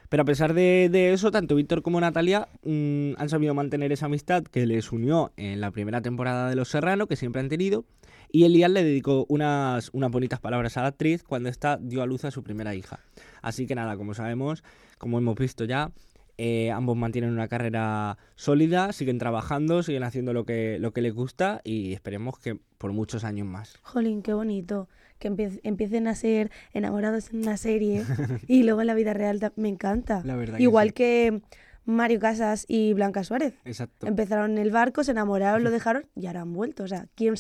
Pero 0.10 0.24
a 0.24 0.26
pesar 0.26 0.54
de, 0.54 0.88
de 0.90 1.12
eso, 1.12 1.32
tanto 1.32 1.56
Víctor 1.56 1.82
como 1.82 2.00
Natalia 2.00 2.48
mm, 2.64 3.14
han 3.18 3.30
sabido 3.30 3.54
mantener 3.54 3.92
esa 3.92 4.06
amistad 4.06 4.44
que 4.44 4.66
les 4.66 4.92
unió 4.92 5.34
en 5.36 5.60
la 5.60 5.72
primera 5.72 6.02
temporada 6.02 6.50
de 6.50 6.56
Los 6.56 6.70
Serrano, 6.70 7.08
que 7.08 7.16
siempre 7.16 7.42
han 7.42 7.50
tenido. 7.50 7.84
Y 8.32 8.44
Elian 8.44 8.74
le 8.74 8.84
dedicó 8.84 9.26
unas, 9.30 9.90
unas 9.94 10.12
bonitas 10.12 10.40
palabras 10.40 10.78
a 10.78 10.82
la 10.82 10.88
actriz 10.90 11.24
cuando 11.24 11.50
ésta 11.50 11.78
dio 11.82 12.02
a 12.02 12.06
luz 12.06 12.26
a 12.26 12.32
su 12.32 12.44
primera 12.44 12.76
hija. 12.76 13.00
Así 13.42 13.66
que 13.68 13.76
nada, 13.76 13.96
como 13.98 14.14
sabemos, 14.14 14.64
como 14.98 15.18
hemos 15.18 15.36
visto 15.36 15.64
ya, 15.66 15.92
eh, 16.38 16.70
ambos 16.72 16.96
mantienen 16.98 17.32
una 17.32 17.48
carrera 17.48 18.18
sólida, 18.36 18.94
siguen 18.94 19.18
trabajando, 19.18 19.82
siguen 19.82 20.04
haciendo 20.04 20.34
lo 20.34 20.46
que, 20.46 20.78
lo 20.80 20.92
que 20.92 21.02
les 21.02 21.14
gusta 21.14 21.62
y 21.64 21.94
esperemos 21.94 22.38
que 22.38 22.60
por 22.78 22.92
muchos 22.94 23.24
años 23.24 23.48
más. 23.48 23.78
Jolín, 23.82 24.22
qué 24.22 24.34
bonito. 24.34 24.88
Que 25.20 25.32
empie- 25.32 25.60
empiecen 25.64 26.08
a 26.08 26.14
ser 26.14 26.52
enamorados 26.74 27.32
en 27.32 27.40
una 27.42 27.58
serie 27.58 28.04
y 28.48 28.62
luego 28.64 28.82
en 28.82 28.88
la 28.88 28.94
vida 28.94 29.14
real 29.16 29.40
me 29.56 29.70
encanta. 29.70 30.22
La 30.26 30.36
verdad 30.36 30.58
que 30.58 30.64
Igual 30.64 30.90
sí. 30.90 30.94
que 30.94 31.42
Mario 31.86 32.20
Casas 32.20 32.66
y 32.68 32.94
Blanca 32.94 33.24
Suárez. 33.24 33.56
Exacto. 33.66 34.06
Empezaron 34.06 34.52
en 34.52 34.58
el 34.60 34.70
barco, 34.70 35.04
se 35.04 35.12
enamoraron, 35.12 35.64
lo 35.64 35.72
dejaron 35.72 36.06
y 36.16 36.28
ahora 36.28 36.42
han 36.42 36.54
vuelto. 36.54 36.84
O 36.84 36.88
sea, 36.88 37.08
¿quién, 37.16 37.34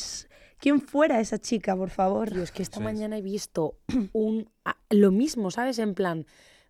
quién 0.59 0.81
fuera 0.81 1.19
esa 1.19 1.37
chica, 1.39 1.75
por 1.75 1.89
favor? 1.89 2.35
Es 2.37 2.51
que 2.51 2.63
esta 2.63 2.79
mañana 2.79 3.17
he 3.17 3.21
visto 3.21 3.75
un 4.13 4.49
lo 4.89 5.11
mismo, 5.11 5.51
¿sabes? 5.51 5.79
En 5.79 5.93
plan, 5.93 6.25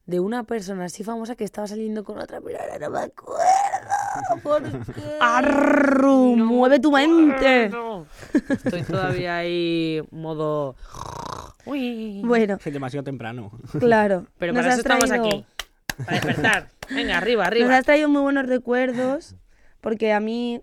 de 0.05 0.19
una 0.19 0.43
persona 0.43 0.85
así 0.85 1.03
famosa 1.03 1.35
que 1.35 1.43
estaba 1.43 1.67
saliendo 1.67 2.03
con 2.03 2.17
otra, 2.17 2.39
pero 2.41 2.59
ahora 2.59 2.79
no 2.79 2.89
me 2.91 2.99
acuerdo. 2.99 4.41
¿Por 4.43 4.63
qué? 4.95 5.01
¡Arru! 5.19 6.35
No 6.37 6.45
¡Mueve 6.45 6.79
tu 6.79 6.91
mente! 6.91 7.71
Estoy 8.49 8.83
todavía 8.83 9.37
ahí, 9.37 10.01
modo. 10.11 10.75
Uy. 11.65 12.21
Bueno, 12.23 12.57
Es 12.63 12.73
demasiado 12.73 13.03
temprano. 13.03 13.51
claro. 13.79 14.25
pero 14.37 14.53
nos 14.53 14.61
para 14.63 14.73
eso 14.73 14.79
has 14.79 14.79
estamos 14.79 15.09
traído- 15.09 15.25
aquí. 15.27 15.45
Para 16.05 16.11
despertar. 16.13 16.69
Venga, 16.89 17.17
arriba, 17.17 17.43
Nos 17.43 17.47
arriba. 17.51 17.77
has 17.77 17.85
traído 17.85 18.07
muy 18.07 18.21
buenos 18.21 18.45
recuerdos, 18.45 19.35
porque 19.81 20.13
a 20.13 20.19
mí 20.21 20.61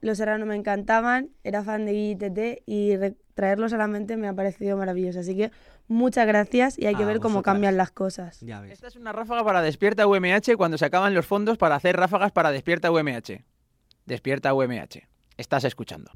los 0.00 0.18
serranos 0.18 0.46
me 0.48 0.54
encantaban, 0.56 1.30
era 1.44 1.62
fan 1.64 1.84
de 1.86 1.92
ITT 1.94 2.62
y 2.66 2.92
traerlos 3.34 3.72
a 3.72 3.76
la 3.76 3.86
mente 3.86 4.16
me 4.16 4.28
ha 4.28 4.34
parecido 4.34 4.76
maravilloso. 4.76 5.20
Así 5.20 5.36
que 5.36 5.50
muchas 5.86 6.26
gracias 6.26 6.78
y 6.78 6.86
hay 6.86 6.94
que 6.96 7.02
A 7.04 7.06
ver 7.06 7.20
cómo 7.20 7.36
vosotras. 7.36 7.54
cambian 7.54 7.76
las 7.76 7.90
cosas. 7.90 8.40
Ya 8.40 8.60
ves. 8.60 8.72
Esta 8.72 8.88
es 8.88 8.96
una 8.96 9.12
ráfaga 9.12 9.44
para 9.44 9.62
Despierta 9.62 10.06
UMH 10.06 10.56
cuando 10.56 10.76
se 10.78 10.84
acaban 10.84 11.14
los 11.14 11.26
fondos 11.26 11.56
para 11.58 11.76
hacer 11.76 11.96
ráfagas 11.96 12.32
para 12.32 12.50
Despierta 12.50 12.90
UMH. 12.90 13.44
Despierta 14.06 14.54
UMH. 14.54 15.06
Estás 15.36 15.64
escuchando. 15.64 16.10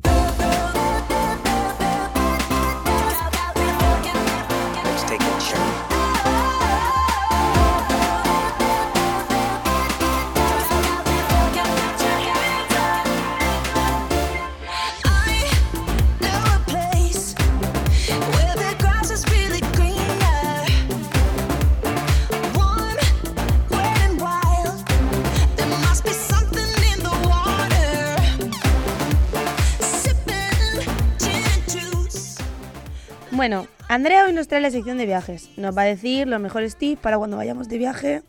Andrea 33.92 34.24
hoy 34.24 34.32
nos 34.32 34.48
trae 34.48 34.62
la 34.62 34.70
sección 34.70 34.96
de 34.96 35.04
viajes. 35.04 35.50
Nos 35.58 35.76
va 35.76 35.82
a 35.82 35.84
decir 35.84 36.26
los 36.26 36.40
mejores 36.40 36.76
tips 36.76 36.98
para 37.02 37.18
cuando 37.18 37.36
vayamos 37.36 37.68
de 37.68 37.76
viaje. 37.76 38.22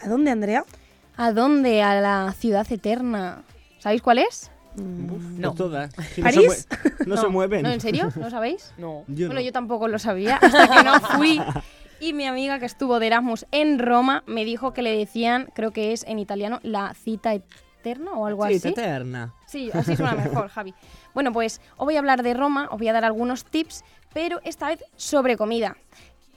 ¿A 0.00 0.08
dónde, 0.08 0.30
Andrea? 0.30 0.64
¿A 1.16 1.32
dónde? 1.32 1.82
A 1.82 2.00
la 2.00 2.32
ciudad 2.38 2.64
eterna. 2.70 3.42
¿Sabéis 3.80 4.00
cuál 4.00 4.18
es? 4.18 4.52
No. 4.76 5.54
todas. 5.54 5.92
Si 6.14 6.22
¿París? 6.22 6.68
No, 7.00 7.04
se, 7.04 7.08
no 7.08 7.16
se 7.16 7.26
mueven. 7.26 7.62
¿No, 7.62 7.70
en 7.70 7.80
serio? 7.80 8.12
¿No 8.14 8.30
sabéis? 8.30 8.72
No. 8.78 9.02
Yo 9.08 9.26
bueno, 9.26 9.40
no. 9.40 9.40
yo 9.40 9.50
tampoco 9.52 9.88
lo 9.88 9.98
sabía 9.98 10.36
hasta 10.36 10.68
que 10.68 10.84
no 10.84 11.00
fui. 11.00 11.40
Y 12.02 12.14
mi 12.14 12.24
amiga 12.26 12.58
que 12.58 12.64
estuvo 12.64 12.98
de 12.98 13.08
Erasmus 13.08 13.44
en 13.50 13.78
Roma 13.78 14.22
me 14.26 14.46
dijo 14.46 14.72
que 14.72 14.80
le 14.80 14.96
decían, 14.96 15.50
creo 15.52 15.70
que 15.70 15.92
es 15.92 16.02
en 16.06 16.18
italiano, 16.18 16.58
la 16.62 16.94
cita 16.94 17.34
eterna 17.34 18.12
o 18.12 18.24
algo 18.24 18.46
Sí, 18.46 18.54
así. 18.54 18.68
eterna. 18.68 19.34
Sí, 19.46 19.70
así 19.74 19.96
suena 19.96 20.14
mejor, 20.14 20.48
Javi. 20.48 20.72
Bueno, 21.12 21.30
pues 21.30 21.60
os 21.76 21.84
voy 21.84 21.96
a 21.96 21.98
hablar 21.98 22.22
de 22.22 22.32
Roma, 22.32 22.68
os 22.70 22.78
voy 22.78 22.88
a 22.88 22.94
dar 22.94 23.04
algunos 23.04 23.44
tips, 23.44 23.84
pero 24.12 24.40
esta 24.44 24.68
vez 24.68 24.84
sobre 24.96 25.36
comida. 25.36 25.76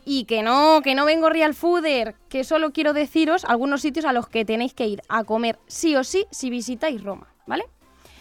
Y 0.06 0.26
que 0.26 0.44
no, 0.44 0.82
que 0.84 0.96
no 0.96 1.06
vengo 1.06 1.30
real 1.30 1.54
fooder, 1.54 2.16
que 2.30 2.44
solo 2.44 2.74
quiero 2.74 2.94
deciros 2.94 3.46
algunos 3.46 3.82
sitios 3.82 4.06
a 4.06 4.14
los 4.14 4.28
que 4.28 4.44
tenéis 4.44 4.74
que 4.74 4.88
ir 4.88 5.02
a 5.08 5.24
comer 5.24 5.60
sí 5.68 5.96
o 5.96 6.04
sí 6.04 6.26
si 6.30 6.50
visitáis 6.50 7.04
Roma, 7.04 7.34
¿vale? 7.48 7.66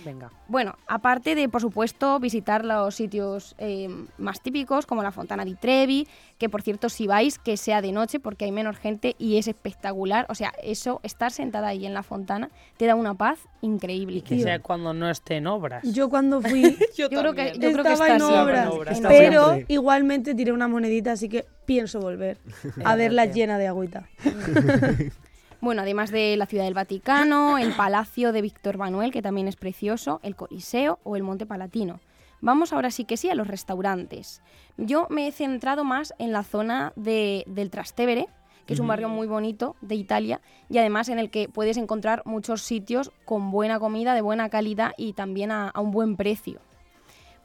Venga. 0.05 0.31
Bueno, 0.49 0.77
aparte 0.87 1.35
de, 1.35 1.49
por 1.49 1.61
supuesto, 1.61 2.19
visitar 2.19 2.65
los 2.65 2.95
sitios 2.95 3.55
eh, 3.59 3.89
más 4.19 4.41
típicos, 4.41 4.87
como 4.87 5.03
la 5.03 5.13
Fontana 5.13 5.45
di 5.45 5.55
Trevi, 5.55 6.07
que 6.39 6.49
por 6.49 6.63
cierto, 6.63 6.89
si 6.89 7.07
vais, 7.07 7.39
que 7.39 7.57
sea 7.57 7.81
de 7.81 7.93
noche, 7.93 8.21
porque 8.21 8.45
hay 8.45 8.53
menos 8.53 8.77
gente 8.79 9.15
y 9.19 9.39
es 9.39 9.49
espectacular. 9.49 10.27
O 10.29 10.35
sea, 10.35 10.53
eso, 10.63 11.01
estar 11.03 11.31
sentada 11.31 11.69
ahí 11.69 11.87
en 11.87 11.95
la 11.95 12.03
fontana, 12.03 12.51
te 12.77 12.87
da 12.87 12.95
una 12.95 13.15
paz 13.15 13.39
increíble. 13.61 14.23
Que 14.23 14.41
sea 14.41 14.59
cuando 14.61 14.93
no 14.93 15.09
esté 15.09 15.37
en 15.37 15.47
obras. 15.47 15.85
Yo 15.85 16.09
cuando 16.09 16.41
fui 16.43 16.77
Yo 16.97 17.09
creo 17.09 17.35
que, 17.35 17.53
yo 17.59 17.73
creo 17.73 17.85
que 17.85 17.93
estaba 17.93 18.09
está 18.09 18.17
en 18.17 18.23
obras, 18.23 18.69
obras. 18.69 18.97
Está 18.97 19.09
pero 19.09 19.53
siempre. 19.53 19.75
igualmente 19.75 20.35
tiré 20.35 20.53
una 20.53 20.69
monedita, 20.69 21.13
así 21.13 21.29
que 21.29 21.47
pienso 21.65 22.01
volver 22.01 22.39
a 22.85 22.97
verla 22.97 23.27
llena 23.27 23.59
de 23.59 23.69
agüita. 23.69 24.09
Bueno, 25.63 25.83
además 25.83 26.11
de 26.11 26.37
la 26.37 26.47
Ciudad 26.47 26.65
del 26.65 26.75
Vaticano, 26.75 27.57
el 27.57 27.73
Palacio 27.73 28.33
de 28.33 28.43
Víctor 28.43 28.79
Manuel, 28.79 29.13
que 29.13 29.23
también 29.23 29.47
es 29.47 29.55
precioso, 29.55 30.19
el 30.25 30.35
Coliseo 30.35 30.99
o 31.05 31.15
el 31.15 31.23
Monte 31.23 31.47
Palatino. 31.47 32.01
Vamos 32.41 32.73
ahora 32.73 32.91
sí 32.91 33.05
que 33.05 33.17
sí 33.17 33.31
a 33.31 33.37
los 33.37 33.47
restaurantes. 33.47 34.43
Yo 34.77 35.07
me 35.09 35.29
he 35.29 35.31
centrado 35.31 35.85
más 35.85 36.15
en 36.19 36.33
la 36.33 36.43
zona 36.43 36.93
de- 36.97 37.45
del 37.47 37.71
Trastevere, 37.71 38.27
que 38.67 38.75
es 38.75 38.81
un 38.81 38.89
barrio 38.89 39.09
muy 39.09 39.29
bonito 39.29 39.77
de 39.81 39.95
Italia 39.95 40.41
y 40.69 40.79
además 40.79 41.09
en 41.09 41.21
el 41.21 41.31
que 41.31 41.49
puedes 41.49 41.77
encontrar 41.77 42.23
muchos 42.25 42.63
sitios 42.63 43.13
con 43.25 43.53
buena 43.53 43.79
comida, 43.79 44.15
de 44.15 44.21
buena 44.21 44.49
calidad 44.49 44.93
y 44.97 45.13
también 45.13 45.53
a, 45.53 45.69
a 45.69 45.81
un 45.81 45.93
buen 45.93 46.17
precio. 46.17 46.59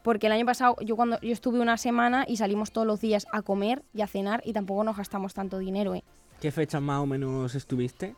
Porque 0.02 0.26
el 0.26 0.32
año 0.32 0.44
pasado 0.46 0.74
yo 0.80 0.96
cuando 0.96 1.20
yo 1.20 1.32
estuve 1.32 1.60
una 1.60 1.76
semana 1.76 2.24
y 2.26 2.36
salimos 2.38 2.72
todos 2.72 2.86
los 2.86 3.00
días 3.00 3.26
a 3.32 3.42
comer 3.42 3.84
y 3.94 4.02
a 4.02 4.08
cenar 4.08 4.42
y 4.44 4.52
tampoco 4.52 4.82
nos 4.82 4.96
gastamos 4.96 5.34
tanto 5.34 5.58
dinero, 5.58 5.94
¿eh? 5.94 6.02
¿Qué 6.40 6.52
fecha 6.52 6.80
más 6.80 7.00
o 7.00 7.06
menos 7.06 7.54
estuviste? 7.54 8.14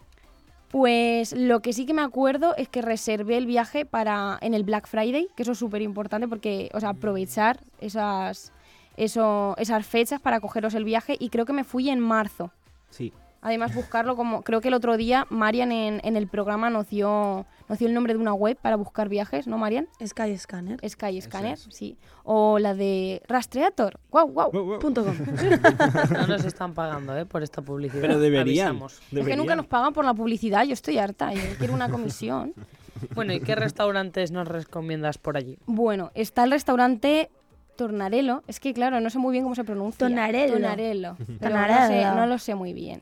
Pues 0.68 1.32
lo 1.32 1.60
que 1.60 1.72
sí 1.72 1.84
que 1.84 1.94
me 1.94 2.02
acuerdo 2.02 2.54
es 2.56 2.68
que 2.68 2.80
reservé 2.80 3.36
el 3.36 3.46
viaje 3.46 3.84
para 3.84 4.38
en 4.40 4.54
el 4.54 4.62
Black 4.62 4.86
Friday, 4.86 5.28
que 5.34 5.42
eso 5.42 5.52
es 5.52 5.58
súper 5.58 5.82
importante 5.82 6.28
porque, 6.28 6.70
o 6.74 6.80
sea, 6.80 6.90
aprovechar 6.90 7.60
esas, 7.80 8.52
eso, 8.96 9.56
esas 9.58 9.84
fechas 9.84 10.20
para 10.20 10.38
cogeros 10.40 10.74
el 10.74 10.84
viaje 10.84 11.16
y 11.18 11.30
creo 11.30 11.44
que 11.44 11.52
me 11.52 11.64
fui 11.64 11.90
en 11.90 11.98
marzo. 11.98 12.52
Sí. 12.90 13.12
Además, 13.42 13.74
buscarlo 13.74 14.16
como, 14.16 14.42
creo 14.42 14.60
que 14.60 14.68
el 14.68 14.74
otro 14.74 14.96
día 14.96 15.26
Marian 15.30 15.72
en, 15.72 16.00
en 16.04 16.16
el 16.16 16.28
programa 16.28 16.68
nos 16.68 16.88
dio, 16.88 17.46
nos 17.68 17.78
dio 17.78 17.88
el 17.88 17.94
nombre 17.94 18.12
de 18.12 18.20
una 18.20 18.34
web 18.34 18.58
para 18.60 18.76
buscar 18.76 19.08
viajes, 19.08 19.46
¿no, 19.46 19.56
Marian? 19.56 19.88
Sky 20.04 20.36
Scanner. 20.36 20.78
Sky 20.88 21.20
Scanner, 21.22 21.56
sí. 21.56 21.96
O 22.24 22.58
la 22.58 22.74
de 22.74 23.22
Rastreator, 23.28 23.98
wow, 24.10 24.28
wow, 24.28 24.50
Wow, 24.52 24.64
wow. 24.64 24.78
Punto 24.78 25.04
com. 25.04 25.14
No 26.12 26.26
nos 26.26 26.44
están 26.44 26.74
pagando, 26.74 27.16
¿eh? 27.16 27.24
Por 27.24 27.42
esta 27.42 27.62
publicidad. 27.62 28.02
Pero 28.02 28.18
deberían. 28.18 28.68
Avisamos. 28.68 29.00
Es 29.12 29.26
que 29.26 29.36
nunca 29.36 29.54
nos 29.54 29.66
pagan 29.66 29.92
por 29.92 30.04
la 30.04 30.14
publicidad, 30.14 30.64
yo 30.64 30.74
estoy 30.74 30.98
harta, 30.98 31.32
yo 31.32 31.40
quiero 31.58 31.74
una 31.74 31.88
comisión. 31.88 32.54
Bueno, 33.14 33.32
¿y 33.32 33.40
qué 33.40 33.54
restaurantes 33.54 34.30
nos 34.30 34.46
recomiendas 34.46 35.16
por 35.16 35.38
allí? 35.38 35.58
Bueno, 35.64 36.10
está 36.14 36.44
el 36.44 36.50
restaurante 36.50 37.30
Tornarello. 37.80 38.42
Es 38.46 38.60
que, 38.60 38.74
claro, 38.74 39.00
no 39.00 39.08
sé 39.08 39.18
muy 39.18 39.32
bien 39.32 39.42
cómo 39.44 39.54
se 39.54 39.64
pronuncia. 39.64 40.06
Tonarello. 40.52 41.16
Pero 41.40 41.56
no, 41.56 41.86
sé, 41.88 42.04
no 42.14 42.26
lo 42.26 42.38
sé 42.38 42.54
muy 42.54 42.74
bien. 42.74 43.00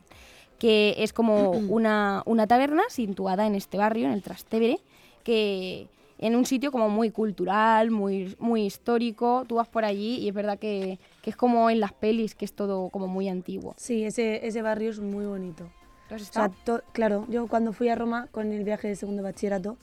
Que 0.57 0.95
es 0.99 1.11
como 1.11 1.51
una, 1.69 2.23
una 2.25 2.47
taberna 2.47 2.83
situada 2.89 3.45
en 3.45 3.55
este 3.55 3.77
barrio, 3.77 4.05
en 4.05 4.13
el 4.13 4.23
Trastevere, 4.23 4.79
que 5.25 5.87
en 6.17 6.35
un 6.37 6.45
sitio 6.45 6.71
como 6.71 6.87
muy 6.89 7.11
cultural, 7.11 7.91
muy, 7.91 8.35
muy 8.39 8.65
histórico. 8.65 9.43
Tú 9.47 9.55
vas 9.55 9.67
por 9.67 9.83
allí 9.83 10.15
y 10.19 10.29
es 10.29 10.33
verdad 10.33 10.57
que, 10.57 10.97
que 11.21 11.29
es 11.29 11.35
como 11.35 11.69
en 11.69 11.81
las 11.81 11.91
pelis, 11.91 12.35
que 12.35 12.45
es 12.45 12.53
todo 12.53 12.87
como 12.89 13.07
muy 13.07 13.27
antiguo. 13.27 13.73
Sí, 13.77 14.05
ese, 14.05 14.47
ese 14.47 14.61
barrio 14.61 14.91
es 14.91 14.99
muy 15.01 15.25
bonito. 15.25 15.69
¿Tú 16.07 16.15
has 16.15 16.21
O 16.29 16.33
sea, 16.33 16.49
to- 16.63 16.83
claro, 16.93 17.25
yo 17.29 17.47
cuando 17.47 17.73
fui 17.73 17.89
a 17.89 17.95
Roma 17.95 18.27
con 18.31 18.53
el 18.53 18.63
viaje 18.63 18.87
de 18.87 18.95
segundo 18.95 19.23
bachillerato, 19.23 19.77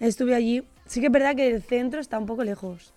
estuve 0.00 0.34
allí. 0.34 0.64
Sí 0.86 1.00
que 1.00 1.06
es 1.06 1.12
verdad 1.12 1.36
que 1.36 1.46
el 1.48 1.62
centro 1.62 2.00
está 2.00 2.18
un 2.18 2.26
poco 2.26 2.42
lejos. 2.42 2.92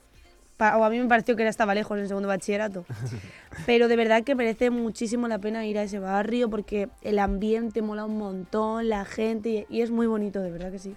O 0.59 0.83
a 0.83 0.89
mí 0.89 0.99
me 0.99 1.07
pareció 1.07 1.35
que 1.35 1.43
era- 1.43 1.49
estaba 1.49 1.75
lejos 1.75 1.95
en 1.97 2.01
el 2.03 2.07
segundo 2.07 2.27
bachillerato. 2.27 2.85
Pero 3.65 3.87
de 3.87 3.95
verdad 3.95 4.23
que 4.23 4.33
merece 4.35 4.69
muchísimo 4.69 5.27
la 5.27 5.39
pena 5.39 5.65
ir 5.65 5.77
a 5.77 5.83
ese 5.83 5.99
barrio 5.99 6.49
porque 6.49 6.89
el 7.01 7.19
ambiente 7.19 7.81
mola 7.81 8.05
un 8.05 8.17
montón, 8.17 8.89
la 8.89 9.05
gente, 9.05 9.67
y, 9.69 9.77
y 9.77 9.81
es 9.81 9.91
muy 9.91 10.07
bonito, 10.07 10.41
de 10.41 10.51
verdad 10.51 10.71
que 10.71 10.79
sí. 10.79 10.95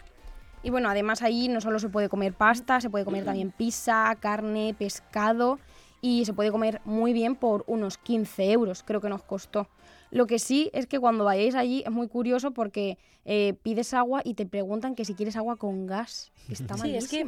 Y 0.63 0.71
bueno, 0.71 0.89
además 0.91 1.23
ahí 1.23 1.49
no 1.49 1.61
solo 1.61 1.79
se 1.79 1.89
puede 1.89 2.09
comer 2.09 2.35
pasta, 2.35 2.81
se 2.81 2.91
puede 2.91 3.05
comer 3.05 3.25
también 3.25 3.51
pizza, 3.51 4.15
carne, 4.21 4.75
pescado 4.79 5.59
y 6.03 6.25
se 6.27 6.33
puede 6.35 6.51
comer 6.51 6.81
muy 6.85 7.13
bien 7.13 7.35
por 7.37 7.65
unos 7.67 7.97
15 7.99 8.53
euros, 8.53 8.83
creo 8.83 9.01
que 9.01 9.09
nos 9.09 9.23
costó. 9.23 9.69
Lo 10.11 10.27
que 10.27 10.39
sí 10.39 10.71
es 10.73 10.87
que 10.87 10.99
cuando 10.99 11.25
vayáis 11.25 11.55
allí 11.55 11.83
es 11.85 11.91
muy 11.93 12.09
curioso 12.09 12.51
porque 12.53 12.99
eh, 13.25 13.55
pides 13.63 13.95
agua 13.95 14.23
y 14.25 14.35
te 14.35 14.45
preguntan 14.47 14.95
que 14.95 15.05
si 15.05 15.15
quieres 15.15 15.37
agua 15.37 15.57
con 15.57 15.87
gas, 15.87 16.33
que 16.49 16.55
está 16.55 16.77
Sí, 16.77 16.97
es 16.97 17.09
que 17.09 17.27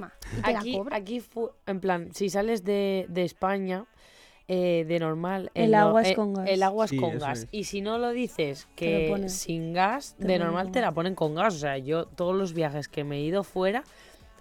Aquí, 0.91 1.21
fu- 1.21 1.51
en 1.67 1.81
plan, 1.81 2.09
si 2.13 2.29
sales 2.29 2.65
de, 2.65 3.07
de 3.09 3.23
España, 3.25 3.87
eh, 4.49 4.85
de 4.89 4.99
normal... 4.99 5.51
El 5.55 5.75
agua 5.75 6.03
es 6.03 6.09
eh, 6.11 6.15
con 6.15 6.35
gas. 6.35 6.49
El 6.49 6.63
agua 6.63 6.85
es 6.87 6.91
Sí, 6.91 6.97
con 6.97 7.19
gas. 7.19 7.43
es. 7.45 7.49
Y 7.53 7.65
si 7.65 7.81
no 7.81 7.99
lo 7.99 8.11
dices 8.11 8.67
lo 8.71 8.77
que 8.77 9.25
sin 9.29 9.73
gas, 9.73 10.17
Te 10.19 10.27
de 10.27 10.39
normal 10.39 10.73
te 10.73 10.81
la 10.81 10.91
ponen 10.93 11.15
con 11.15 11.35
gas. 11.35 11.55
O 11.55 11.59
sea, 11.59 11.79
yo 11.79 12.07
todos 12.07 12.35
los 12.35 12.53
viajes 12.53 12.89
que 12.89 13.05
me 13.05 13.19
he 13.19 13.21
ido 13.21 13.45
fuera, 13.45 13.85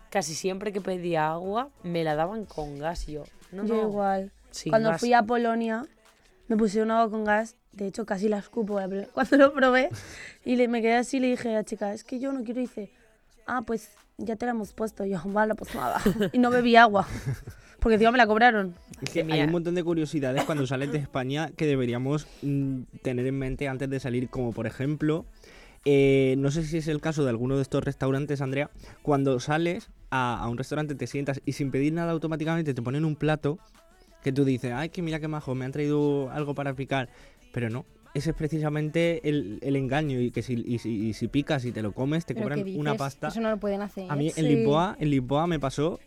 casi 0.09 0.33
siempre 0.33 0.73
que 0.73 0.81
pedía 0.81 1.31
agua, 1.31 1.69
me 1.83 2.03
la 2.03 2.15
daban 2.15 2.45
con 2.45 2.79
gas. 2.79 3.05
Yo, 3.05 3.23
no, 3.51 3.65
yo 3.65 3.75
no, 3.75 3.89
igual. 3.89 4.31
sin 4.49 4.71
Cuando 4.71 4.89
gas. 4.89 4.99
fui 4.99 5.13
a 5.13 5.21
Polonia, 5.23 5.85
me 6.51 6.57
pusieron 6.57 6.91
agua 6.91 7.09
con 7.09 7.23
gas. 7.23 7.55
De 7.71 7.87
hecho, 7.87 8.05
casi 8.05 8.27
la 8.27 8.37
escupo 8.39 8.77
cuando 9.13 9.37
lo 9.37 9.53
probé. 9.53 9.87
Y 10.43 10.57
le- 10.57 10.67
me 10.67 10.81
quedé 10.81 10.95
así 10.97 11.17
y 11.17 11.19
le 11.21 11.27
dije 11.29 11.49
a 11.49 11.53
la 11.53 11.63
chica, 11.63 11.93
es 11.93 12.03
que 12.03 12.19
yo 12.19 12.33
no 12.33 12.43
quiero. 12.43 12.59
Y 12.59 12.63
dice, 12.63 12.91
ah, 13.47 13.61
pues 13.65 13.91
ya 14.17 14.35
te 14.35 14.45
la 14.45 14.51
hemos 14.51 14.73
puesto. 14.73 15.05
Y 15.05 15.11
yo, 15.11 15.21
vale, 15.25 15.55
pues 15.55 15.73
nada. 15.73 16.01
Y 16.33 16.39
no 16.39 16.49
bebí 16.49 16.75
agua. 16.75 17.07
Porque 17.79 17.93
encima 17.95 18.11
me 18.11 18.17
la 18.17 18.27
cobraron. 18.27 18.75
Es 19.01 19.11
que 19.11 19.25
hay 19.27 19.41
un 19.43 19.51
montón 19.51 19.75
de 19.75 19.83
curiosidades 19.83 20.43
cuando 20.43 20.67
sales 20.67 20.91
de 20.91 20.97
España 20.99 21.49
que 21.55 21.65
deberíamos 21.65 22.27
mm, 22.41 22.81
tener 23.01 23.25
en 23.25 23.39
mente 23.39 23.69
antes 23.69 23.89
de 23.89 23.99
salir, 24.01 24.29
como 24.29 24.51
por 24.51 24.67
ejemplo, 24.67 25.25
eh, 25.85 26.35
no 26.37 26.51
sé 26.51 26.63
si 26.65 26.77
es 26.77 26.87
el 26.89 26.99
caso 27.01 27.23
de 27.23 27.29
alguno 27.31 27.55
de 27.55 27.61
estos 27.63 27.83
restaurantes, 27.83 28.41
Andrea, 28.41 28.69
cuando 29.01 29.39
sales 29.39 29.89
a, 30.11 30.37
a 30.43 30.47
un 30.49 30.57
restaurante, 30.59 30.93
te 30.93 31.07
sientas 31.07 31.41
y 31.45 31.53
sin 31.53 31.71
pedir 31.71 31.93
nada 31.93 32.11
automáticamente 32.11 32.73
te 32.75 32.81
ponen 32.83 33.03
un 33.05 33.15
plato 33.15 33.57
que 34.21 34.31
tú 34.31 34.45
dices, 34.45 34.71
ay, 34.73 34.89
que 34.89 35.01
mira 35.01 35.19
qué 35.19 35.27
majo, 35.27 35.55
me 35.55 35.65
han 35.65 35.71
traído 35.71 36.29
algo 36.31 36.55
para 36.55 36.73
picar, 36.73 37.09
pero 37.53 37.69
no. 37.69 37.85
Ese 38.13 38.31
es 38.31 38.35
precisamente 38.35 39.27
el, 39.27 39.59
el 39.61 39.75
engaño 39.77 40.19
y 40.19 40.31
que 40.31 40.41
si, 40.41 40.53
y 40.67 40.79
si, 40.79 41.07
y 41.07 41.13
si 41.13 41.29
picas 41.29 41.63
y 41.63 41.71
te 41.71 41.81
lo 41.81 41.93
comes 41.93 42.25
te 42.25 42.33
¿Pero 42.33 42.49
cobran 42.49 42.75
una 42.75 42.95
pasta. 42.95 43.29
Eso 43.29 43.39
no 43.39 43.49
lo 43.49 43.57
pueden 43.57 43.81
hacer. 43.81 44.11
A 44.11 44.15
mí 44.17 44.31
en. 44.35 44.47
Lisboa, 44.47 44.97
en 44.99 45.09
Lisboa 45.09 45.47
me 45.47 45.59
pasó 45.59 45.97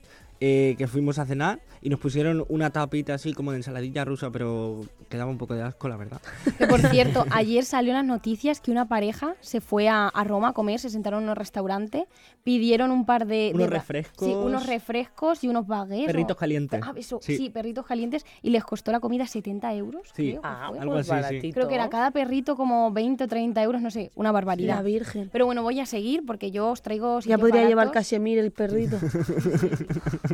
eh, 0.46 0.74
que 0.76 0.86
fuimos 0.86 1.18
a 1.18 1.24
cenar 1.24 1.60
y 1.80 1.88
nos 1.88 1.98
pusieron 1.98 2.44
una 2.50 2.68
tapita 2.68 3.14
así 3.14 3.32
como 3.32 3.52
de 3.52 3.56
ensaladilla 3.58 4.04
rusa, 4.04 4.30
pero 4.30 4.82
quedaba 5.08 5.30
un 5.30 5.38
poco 5.38 5.54
de 5.54 5.62
asco, 5.62 5.88
la 5.88 5.96
verdad. 5.96 6.20
Que 6.58 6.66
por 6.66 6.80
cierto, 6.80 7.24
ayer 7.30 7.64
salió 7.64 7.92
en 7.92 7.96
las 7.96 8.04
noticias 8.04 8.60
que 8.60 8.70
una 8.70 8.86
pareja 8.86 9.36
se 9.40 9.62
fue 9.62 9.88
a, 9.88 10.08
a 10.08 10.24
Roma 10.24 10.48
a 10.48 10.52
comer, 10.52 10.80
se 10.80 10.90
sentaron 10.90 11.22
en 11.24 11.30
un 11.30 11.36
restaurante, 11.36 12.06
pidieron 12.42 12.90
un 12.90 13.06
par 13.06 13.26
de... 13.26 13.52
Unos 13.54 13.70
de 13.70 13.74
refrescos. 13.78 14.28
Sí, 14.28 14.34
unos 14.34 14.66
refrescos 14.66 15.44
y 15.44 15.48
unos 15.48 15.66
baguettes. 15.66 16.06
Perritos 16.08 16.36
calientes. 16.36 16.80
Ah, 16.84 16.92
eso, 16.94 17.20
Sí. 17.22 17.38
sí. 17.38 17.48
perritos 17.48 17.86
calientes. 17.86 18.26
Y 18.42 18.50
les 18.50 18.64
costó 18.64 18.92
la 18.92 19.00
comida 19.00 19.26
70 19.26 19.72
euros. 19.74 20.08
Sí. 20.14 20.32
creo 20.32 20.40
Ah, 20.44 20.66
fue. 20.68 20.78
algo 20.78 20.92
pues 20.94 21.10
así, 21.10 21.16
sí. 21.18 21.22
baratito. 21.22 21.54
Creo 21.54 21.68
que 21.68 21.74
era 21.74 21.88
cada 21.88 22.10
perrito 22.10 22.54
como 22.56 22.92
20 22.92 23.24
o 23.24 23.28
30 23.28 23.62
euros, 23.62 23.80
no 23.80 23.90
sé, 23.90 24.10
una 24.14 24.30
barbaridad. 24.30 24.76
La 24.76 24.82
Virgen. 24.82 25.30
Pero 25.32 25.46
bueno, 25.46 25.62
voy 25.62 25.80
a 25.80 25.86
seguir 25.86 26.22
porque 26.26 26.50
yo 26.50 26.68
os 26.70 26.82
traigo 26.82 27.20
Ya 27.20 27.38
podría 27.38 27.62
llevar 27.62 27.86
baratos. 27.86 27.94
Casemir 27.94 28.38
el 28.38 28.50
perrito. 28.52 28.98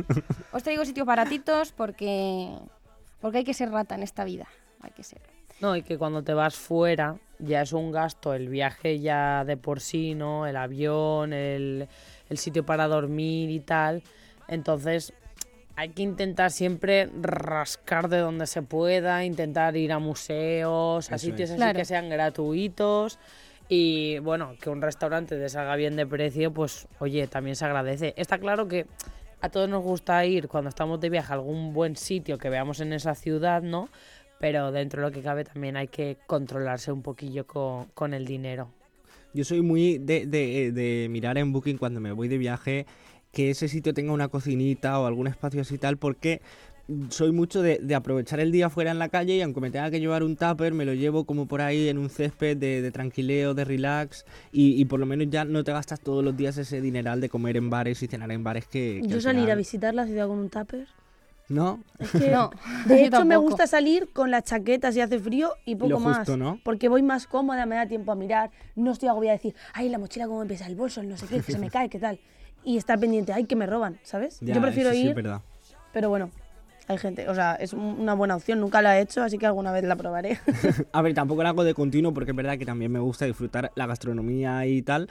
Os 0.51 0.63
traigo 0.63 0.85
sitios 0.85 1.05
baratitos 1.07 1.71
porque 1.71 2.49
porque 3.21 3.39
hay 3.39 3.43
que 3.43 3.53
ser 3.53 3.69
rata 3.71 3.95
en 3.95 4.03
esta 4.03 4.23
vida. 4.23 4.47
Hay 4.81 4.91
que 4.91 5.03
ser. 5.03 5.21
No, 5.59 5.75
y 5.75 5.83
que 5.83 5.97
cuando 5.97 6.23
te 6.23 6.33
vas 6.33 6.55
fuera 6.55 7.17
ya 7.37 7.61
es 7.61 7.71
un 7.73 7.91
gasto 7.91 8.33
el 8.33 8.49
viaje 8.49 8.99
ya 8.99 9.43
de 9.45 9.57
por 9.57 9.79
sí, 9.79 10.15
¿no? 10.15 10.47
El 10.47 10.55
avión, 10.57 11.33
el, 11.33 11.87
el 12.29 12.37
sitio 12.37 12.65
para 12.65 12.87
dormir 12.87 13.49
y 13.51 13.59
tal. 13.59 14.01
Entonces 14.47 15.13
hay 15.75 15.89
que 15.89 16.01
intentar 16.01 16.51
siempre 16.51 17.09
rascar 17.21 18.09
de 18.09 18.17
donde 18.17 18.45
se 18.47 18.61
pueda, 18.63 19.23
intentar 19.23 19.77
ir 19.77 19.91
a 19.93 19.99
museos, 19.99 21.11
a 21.11 21.15
Eso 21.15 21.25
sitios 21.27 21.49
es. 21.49 21.51
así 21.51 21.57
Claro. 21.57 21.77
que 21.79 21.85
sean 21.85 22.09
gratuitos. 22.09 23.19
Y 23.69 24.19
bueno, 24.19 24.55
que 24.59 24.69
un 24.69 24.81
restaurante 24.81 25.37
te 25.37 25.47
salga 25.47 25.75
bien 25.77 25.95
de 25.95 26.05
precio, 26.05 26.51
pues 26.51 26.87
oye, 26.99 27.27
también 27.27 27.55
se 27.55 27.65
agradece. 27.65 28.13
Está 28.17 28.37
claro 28.37 28.67
que 28.67 28.85
a 29.41 29.49
todos 29.49 29.67
nos 29.69 29.83
gusta 29.83 30.25
ir 30.25 30.47
cuando 30.47 30.69
estamos 30.69 30.99
de 30.99 31.09
viaje 31.09 31.31
a 31.33 31.35
algún 31.35 31.73
buen 31.73 31.95
sitio 31.95 32.37
que 32.37 32.49
veamos 32.49 32.79
en 32.79 32.93
esa 32.93 33.15
ciudad, 33.15 33.61
¿no? 33.61 33.89
Pero 34.39 34.71
dentro 34.71 35.01
de 35.01 35.07
lo 35.09 35.13
que 35.13 35.21
cabe 35.21 35.43
también 35.43 35.77
hay 35.77 35.87
que 35.87 36.17
controlarse 36.27 36.91
un 36.91 37.01
poquillo 37.03 37.45
con, 37.45 37.85
con 37.93 38.13
el 38.13 38.25
dinero. 38.25 38.69
Yo 39.33 39.43
soy 39.45 39.61
muy 39.61 39.97
de, 39.97 40.25
de- 40.25 40.71
de 40.71 41.07
mirar 41.09 41.37
en 41.37 41.53
Booking 41.53 41.77
cuando 41.77 41.99
me 41.99 42.11
voy 42.11 42.27
de 42.27 42.37
viaje 42.37 42.85
que 43.31 43.49
ese 43.49 43.69
sitio 43.69 43.93
tenga 43.93 44.11
una 44.11 44.27
cocinita 44.27 44.99
o 44.99 45.05
algún 45.05 45.27
espacio 45.27 45.61
así 45.61 45.77
tal, 45.77 45.97
porque 45.97 46.41
soy 47.09 47.31
mucho 47.31 47.61
de, 47.61 47.79
de 47.81 47.95
aprovechar 47.95 48.39
el 48.39 48.51
día 48.51 48.69
fuera 48.69 48.91
en 48.91 48.99
la 48.99 49.09
calle 49.09 49.35
y 49.35 49.41
aunque 49.41 49.61
me 49.61 49.71
tenga 49.71 49.89
que 49.91 49.99
llevar 49.99 50.23
un 50.23 50.35
tupper, 50.35 50.73
me 50.73 50.85
lo 50.85 50.93
llevo 50.93 51.25
como 51.25 51.45
por 51.47 51.61
ahí 51.61 51.89
en 51.89 51.97
un 51.97 52.09
césped 52.09 52.57
de, 52.57 52.81
de 52.81 52.91
tranquileo, 52.91 53.53
de 53.53 53.65
relax 53.65 54.25
y, 54.51 54.79
y 54.81 54.85
por 54.85 54.99
lo 54.99 55.05
menos 55.05 55.27
ya 55.29 55.45
no 55.45 55.63
te 55.63 55.71
gastas 55.71 55.99
todos 55.99 56.23
los 56.23 56.35
días 56.35 56.57
ese 56.57 56.81
dineral 56.81 57.21
de 57.21 57.29
comer 57.29 57.57
en 57.57 57.69
bares 57.69 58.01
y 58.03 58.07
cenar 58.07 58.31
en 58.31 58.43
bares 58.43 58.65
que... 58.67 58.99
que 59.01 59.07
Yo 59.07 59.15
al 59.15 59.21
salir 59.21 59.51
a 59.51 59.55
visitar 59.55 59.93
la 59.93 60.05
ciudad 60.05 60.27
con 60.27 60.39
un 60.39 60.49
tupper. 60.49 60.87
¿No? 61.49 61.83
Es 61.99 62.11
que, 62.11 62.29
No, 62.31 62.49
de 62.85 63.05
hecho, 63.05 63.25
me 63.25 63.35
gusta 63.35 63.67
salir 63.67 64.09
con 64.13 64.31
la 64.31 64.41
chaqueta 64.41 64.91
si 64.93 65.01
hace 65.01 65.19
frío 65.19 65.51
y 65.65 65.75
poco 65.75 65.89
lo 65.89 65.99
más. 65.99 66.19
justo, 66.19 66.37
¿no? 66.37 66.59
Porque 66.63 66.87
voy 66.87 67.01
más 67.03 67.27
cómoda, 67.27 67.65
me 67.65 67.75
da 67.75 67.87
tiempo 67.87 68.11
a 68.13 68.15
mirar. 68.15 68.51
No 68.75 68.91
estoy 68.91 69.09
agobiada 69.09 69.33
a 69.33 69.37
decir, 69.37 69.53
ay, 69.73 69.89
la 69.89 69.97
mochila 69.97 70.27
cómo 70.27 70.39
me 70.39 70.45
pesa, 70.45 70.67
el 70.67 70.75
bolso, 70.77 71.01
el 71.01 71.09
no 71.09 71.17
sé 71.17 71.27
qué, 71.27 71.41
que 71.41 71.51
se 71.51 71.59
me 71.59 71.69
cae, 71.71 71.89
qué 71.89 71.99
tal. 71.99 72.19
Y 72.63 72.77
estar 72.77 72.97
pendiente, 72.99 73.33
ay, 73.33 73.43
que 73.45 73.57
me 73.57 73.65
roban, 73.65 73.99
¿sabes? 74.03 74.39
Ya, 74.39 74.53
Yo 74.53 74.61
prefiero 74.61 74.91
eso 74.91 74.95
sí 74.97 75.03
es 75.03 75.09
ir, 75.09 75.15
verdad. 75.15 75.41
pero 75.91 76.07
bueno, 76.09 76.29
hay 76.87 76.97
gente, 76.97 77.27
o 77.29 77.35
sea, 77.35 77.55
es 77.55 77.73
un- 77.73 77.99
una 77.99 78.13
buena 78.13 78.35
opción. 78.35 78.59
Nunca 78.59 78.81
la 78.81 78.97
he 78.97 79.01
hecho, 79.01 79.23
así 79.23 79.37
que 79.37 79.45
alguna 79.45 79.71
vez 79.71 79.83
la 79.83 79.95
probaré. 79.95 80.39
A 80.93 81.01
ver, 81.01 81.13
tampoco 81.13 81.43
lo 81.43 81.49
hago 81.49 81.63
de 81.63 81.73
continuo 81.73 82.13
porque 82.13 82.31
es 82.31 82.37
verdad 82.37 82.57
que 82.57 82.65
también 82.65 82.91
me 82.91 82.99
gusta 82.99 83.25
disfrutar 83.25 83.71
la 83.75 83.87
gastronomía 83.87 84.65
y 84.65 84.81
tal. 84.81 85.07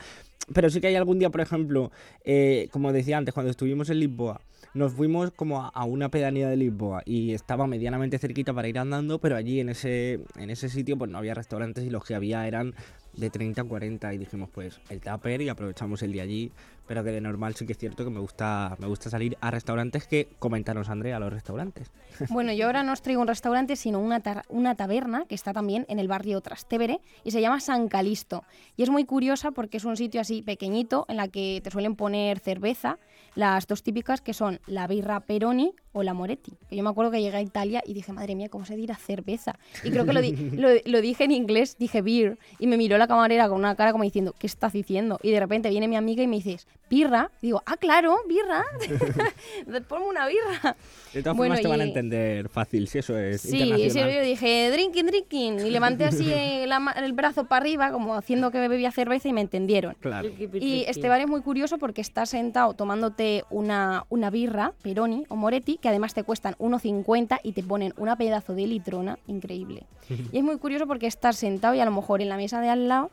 Pero 0.53 0.69
sí 0.69 0.81
que 0.81 0.89
hay 0.89 0.97
algún 0.97 1.19
día, 1.19 1.31
por 1.31 1.41
ejemplo, 1.41 1.93
eh, 2.25 2.69
como 2.73 2.93
decía 2.93 3.17
antes, 3.19 3.33
cuando 3.33 3.51
estuvimos 3.51 3.89
en 3.89 4.01
Lisboa, 4.01 4.41
nos 4.75 4.93
fuimos 4.93 5.31
como 5.33 5.63
a, 5.63 5.85
una 5.85 6.09
pedanía 6.11 6.49
de 6.49 6.57
Lisboa 6.57 7.03
y 7.05 7.33
estaba 7.35 7.67
medianamente 7.67 8.19
cerquita 8.19 8.53
para 8.53 8.67
ir 8.69 8.79
andando, 8.79 9.19
pero 9.21 9.37
allí 9.37 9.61
en 9.61 9.69
ese, 9.69 10.21
en 10.37 10.51
ese 10.51 10.69
sitio 10.69 10.97
pues 10.99 11.11
no 11.11 11.19
había 11.19 11.35
restaurantes 11.35 11.85
y 11.85 11.91
los 11.91 12.05
que 12.05 12.15
había 12.15 12.47
eran 12.49 12.75
de 13.17 13.31
30 13.31 13.63
a 13.63 13.65
40 13.65 14.13
y 14.15 14.19
dijimos 14.19 14.49
pues 14.53 14.81
el 14.89 15.01
tupper 15.01 15.41
y 15.43 15.49
aprovechamos 15.49 16.03
el 16.03 16.13
día 16.13 16.23
allí. 16.25 16.51
Pero 16.91 17.05
que 17.05 17.13
de 17.13 17.21
normal 17.21 17.55
sí 17.55 17.67
que 17.67 17.73
es 17.75 17.79
cierto 17.79 18.03
que 18.03 18.11
me 18.11 18.19
gusta, 18.19 18.75
me 18.81 18.89
gusta 18.89 19.11
salir 19.11 19.39
a 19.41 19.53
restaurantes 19.53 20.09
que 20.09 20.27
comentaros 20.41 20.89
Andrea, 20.89 21.19
a 21.19 21.21
los 21.21 21.33
restaurantes. 21.33 21.89
Bueno, 22.31 22.53
yo 22.53 22.67
ahora 22.67 22.83
no 22.83 22.93
os 22.93 23.01
traigo 23.01 23.23
un 23.23 23.29
restaurante, 23.29 23.77
sino 23.77 24.01
una, 24.01 24.21
una 24.49 24.75
taberna 24.75 25.25
que 25.29 25.37
está 25.37 25.53
también 25.53 25.87
en 25.89 26.01
el 26.01 26.09
barrio 26.09 26.41
Trastevere 26.41 27.01
y 27.23 27.31
se 27.31 27.41
llama 27.41 27.61
San 27.61 27.87
Calisto. 27.89 28.43
Y 28.77 28.83
es 28.83 28.91
muy 28.91 29.05
curiosa 29.05 29.53
porque 29.53 29.77
es 29.77 29.85
un 29.85 29.97
sitio 29.97 30.21
así 30.21 30.43
pequeñito 30.43 31.07
en 31.09 31.17
la 31.17 31.29
que 31.29 31.61
te 31.63 31.71
suelen 31.71 31.95
poner 31.95 32.41
cerveza, 32.41 32.99
las 33.37 33.69
dos 33.69 33.85
típicas 33.85 34.21
que 34.21 34.35
son 34.35 34.59
la 34.67 34.89
birra 34.89 35.21
Peroni 35.21 35.73
o 35.93 36.03
la 36.03 36.13
Moretti. 36.13 36.53
Que 36.69 36.75
yo 36.77 36.83
me 36.83 36.91
acuerdo 36.91 37.13
que 37.13 37.23
llegué 37.23 37.37
a 37.37 37.41
Italia 37.43 37.83
y 37.87 37.95
dije, 37.95 38.13
madre 38.13 38.35
mía, 38.35 38.49
¿cómo 38.49 38.65
se 38.65 38.75
dirá 38.77 38.97
cerveza? 38.97 39.55
Y 39.85 39.91
creo 39.93 40.05
que 40.05 40.13
lo, 40.13 40.21
di- 40.21 40.33
lo, 40.57 40.69
lo 40.85 41.01
dije 41.01 41.25
en 41.25 41.31
inglés, 41.31 41.77
dije 41.79 42.03
beer, 42.03 42.37
y 42.59 42.67
me 42.67 42.77
miró 42.77 42.99
la 42.99 43.07
camarera 43.07 43.49
con 43.49 43.59
una 43.59 43.77
cara 43.77 43.93
como 43.93 44.03
diciendo, 44.03 44.35
¿qué 44.39 44.49
estás 44.49 44.73
diciendo? 44.73 45.19
Y 45.23 45.31
de 45.31 45.39
repente 45.41 45.71
viene 45.71 45.87
mi 45.89 45.97
amiga 45.97 46.23
y 46.23 46.27
me 46.27 46.37
dices, 46.37 46.67
birra. 46.89 47.31
Y 47.41 47.47
digo, 47.49 47.63
ah, 47.67 47.77
claro, 47.77 48.17
birra. 48.29 48.65
Ponme 49.89 50.07
una 50.07 50.27
birra. 50.27 50.77
De 51.13 51.23
todas 51.23 51.37
Bueno, 51.37 51.55
formas 51.55 51.61
te 51.63 51.69
van 51.69 51.81
a 51.81 51.85
entender 51.85 52.49
fácil 52.49 52.89
si 52.89 52.99
eso 52.99 53.17
es 53.17 53.43
Sí, 53.43 53.59
internacional. 53.63 54.11
sí, 54.11 54.17
yo 54.17 54.23
dije 54.23 54.71
drinking, 54.73 55.07
drinking. 55.07 55.67
Y 55.67 55.71
levanté 55.71 56.05
así 56.05 56.33
el 56.33 57.13
brazo 57.13 57.45
para 57.45 57.63
arriba, 57.63 57.93
como 57.93 58.15
haciendo 58.15 58.51
que 58.51 58.59
bebía 58.67 58.91
cerveza 58.91 59.29
y 59.29 59.33
me 59.33 59.41
entendieron. 59.41 59.95
Claro. 60.01 60.29
Y 60.29 60.85
este 60.89 61.09
bar 61.09 61.21
es 61.21 61.29
muy 61.29 61.43
curioso 61.43 61.79
porque 61.79 62.01
estás 62.01 62.31
sentado 62.31 62.75
tomándote 62.75 63.45
una, 63.51 64.05
una 64.09 64.31
birra, 64.31 64.73
Peroni 64.83 65.25
o 65.29 65.37
Moretti, 65.37 65.79
que 65.79 65.89
además 65.89 66.15
te 66.15 66.25
cuestan 66.25 66.55
1,50 66.59 67.41
y 67.43 67.53
te 67.53 67.63
ponen 67.63 67.95
una 67.97 68.17
pedazo 68.17 68.55
de 68.55 68.67
litrona 68.67 69.19
increíble. 69.27 69.87
Y 70.33 70.39
es 70.39 70.43
muy 70.45 70.59
curioso 70.59 70.87
porque 70.89 71.07
estás 71.07 71.37
sentado 71.37 71.75
y 71.75 71.81
a 71.81 71.85
lo 71.85 71.93
mejor 71.93 72.21
en 72.21 72.29
la 72.29 72.37
mesa 72.37 72.61
de 72.61 72.69
al 72.69 72.89
lado, 72.89 73.11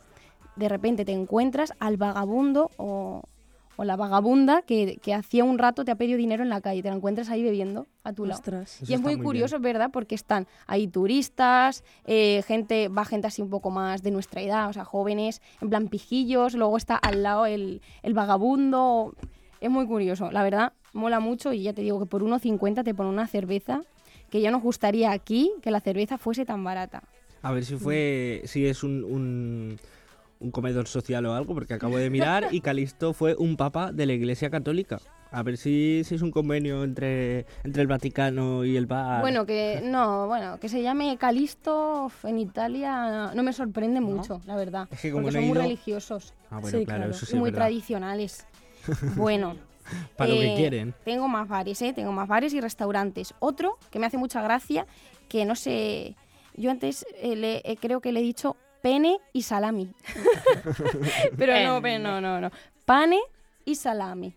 de 0.55 0.67
repente 0.67 1.05
te 1.05 1.11
encuentras 1.11 1.73
al 1.79 1.97
vagabundo 1.97 2.71
o, 2.77 3.21
o 3.77 3.85
la 3.85 3.95
vagabunda 3.95 4.63
que, 4.63 4.99
que 5.01 5.13
hacía 5.13 5.45
un 5.45 5.57
rato 5.57 5.85
te 5.85 5.91
ha 5.91 5.95
pedido 5.95 6.17
dinero 6.17 6.43
en 6.43 6.49
la 6.49 6.59
calle, 6.59 6.81
te 6.83 6.89
la 6.89 6.95
encuentras 6.95 7.29
ahí 7.29 7.43
bebiendo 7.43 7.87
a 8.03 8.11
tu 8.11 8.25
lado. 8.25 8.39
Ostras. 8.39 8.81
Eso 8.81 8.91
Y 8.91 8.95
es 8.95 9.01
muy 9.01 9.15
muy 9.15 9.23
curioso, 9.23 9.59
¿verdad? 9.59 9.91
Porque 9.93 10.15
están 10.15 10.47
ahí 10.65 10.87
turistas, 10.87 11.83
eh, 12.05 12.43
gente, 12.45 12.89
va 12.89 13.05
gente 13.05 13.27
así 13.27 13.41
un 13.41 13.49
poco 13.49 13.69
más 13.69 14.03
de 14.03 14.11
nuestra 14.11 14.41
edad, 14.41 14.67
o 14.67 14.73
sea, 14.73 14.83
jóvenes, 14.83 15.41
en 15.61 15.69
plan 15.69 15.87
pijillos, 15.87 16.55
luego 16.55 16.75
está 16.75 16.95
al 16.95 17.23
lado 17.23 17.45
el, 17.45 17.81
el 18.03 18.13
vagabundo. 18.13 19.15
Es 19.61 19.69
muy 19.69 19.85
curioso, 19.87 20.31
la 20.31 20.43
verdad, 20.43 20.73
mola 20.93 21.19
mucho 21.19 21.53
y 21.53 21.63
ya 21.63 21.73
te 21.73 21.81
digo 21.81 21.99
que 21.99 22.05
por 22.05 22.23
1,50 22.23 22.83
te 22.83 22.93
ponen 22.93 23.13
una 23.13 23.27
cerveza 23.27 23.81
que 24.29 24.41
ya 24.41 24.51
nos 24.51 24.61
gustaría 24.61 25.11
aquí 25.11 25.53
que 25.61 25.71
la 25.71 25.79
cerveza 25.79 26.17
fuese 26.17 26.45
tan 26.45 26.63
barata. 26.63 27.03
A 27.41 27.51
ver 27.51 27.63
si 27.63 27.75
fue, 27.75 28.41
si 28.45 28.65
es 28.65 28.83
un, 28.83 29.03
un, 29.03 29.79
un 30.39 30.51
comedor 30.51 30.87
social 30.87 31.25
o 31.25 31.33
algo, 31.33 31.53
porque 31.53 31.73
acabo 31.73 31.97
de 31.97 32.09
mirar 32.09 32.47
y 32.51 32.61
Calisto 32.61 33.13
fue 33.13 33.35
un 33.35 33.57
papa 33.57 33.91
de 33.91 34.05
la 34.05 34.13
Iglesia 34.13 34.49
Católica. 34.49 34.99
A 35.31 35.43
ver 35.43 35.57
si, 35.57 36.03
si 36.05 36.15
es 36.15 36.21
un 36.21 36.31
convenio 36.31 36.83
entre, 36.85 37.45
entre 37.63 37.81
el 37.81 37.87
Vaticano 37.87 38.63
y 38.63 38.77
el 38.77 38.85
bar. 38.85 39.19
Bueno, 39.21 39.45
que 39.45 39.81
no, 39.83 40.27
bueno, 40.27 40.57
que 40.59 40.69
se 40.69 40.81
llame 40.81 41.17
Calisto 41.17 42.09
en 42.23 42.39
Italia 42.39 43.31
no 43.35 43.43
me 43.43 43.51
sorprende 43.51 43.99
mucho, 43.99 44.41
la 44.45 44.55
verdad. 44.55 44.87
Es 44.91 45.01
que 45.01 45.11
como 45.11 45.23
porque 45.23 45.37
no 45.37 45.41
son 45.41 45.49
muy 45.49 45.57
religiosos. 45.57 46.33
Ah, 46.49 46.59
bueno, 46.59 46.77
Sí, 46.79 46.85
claro, 46.85 46.99
claro. 47.01 47.11
eso 47.11 47.25
sí 47.25 47.35
muy 47.35 47.51
verdad. 47.51 47.65
tradicionales. 47.65 48.45
Bueno. 49.17 49.55
Para 50.17 50.29
lo 50.31 50.35
que 50.39 50.53
eh, 50.53 50.55
quieren. 50.57 50.93
Tengo 51.05 51.27
más 51.29 51.47
bares, 51.47 51.81
¿eh? 51.81 51.93
Tengo 51.93 52.11
más 52.11 52.27
bares 52.27 52.53
y 52.53 52.59
restaurantes. 52.61 53.33
Otro 53.39 53.77
que 53.89 53.99
me 53.99 54.05
hace 54.05 54.17
mucha 54.17 54.41
gracia, 54.41 54.85
que 55.29 55.45
no 55.45 55.55
sé... 55.55 56.15
Yo 56.55 56.71
antes 56.71 57.05
eh, 57.21 57.35
le- 57.35 57.61
eh, 57.65 57.77
creo 57.79 58.01
que 58.01 58.11
le 58.11 58.19
he 58.19 58.23
dicho 58.23 58.55
pene 58.81 59.17
y 59.33 59.43
salami. 59.43 59.91
Pero 61.37 61.53
no, 61.63 61.79
no, 61.99 62.21
no, 62.21 62.41
no. 62.41 62.51
Pane 62.85 63.19
y 63.65 63.75
salami. 63.75 64.33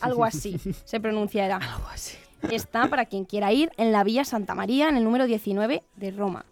Algo 0.00 0.24
así 0.24 0.58
se 0.84 1.00
pronunciará. 1.00 1.56
Algo 1.56 1.88
así. 1.88 2.16
Está, 2.50 2.88
para 2.88 3.06
quien 3.06 3.24
quiera 3.24 3.52
ir, 3.52 3.70
en 3.76 3.92
la 3.92 4.02
Vía 4.04 4.24
Santa 4.24 4.54
María, 4.54 4.88
en 4.88 4.96
el 4.96 5.04
número 5.04 5.26
19 5.26 5.82
de 5.96 6.10
Roma. 6.10 6.44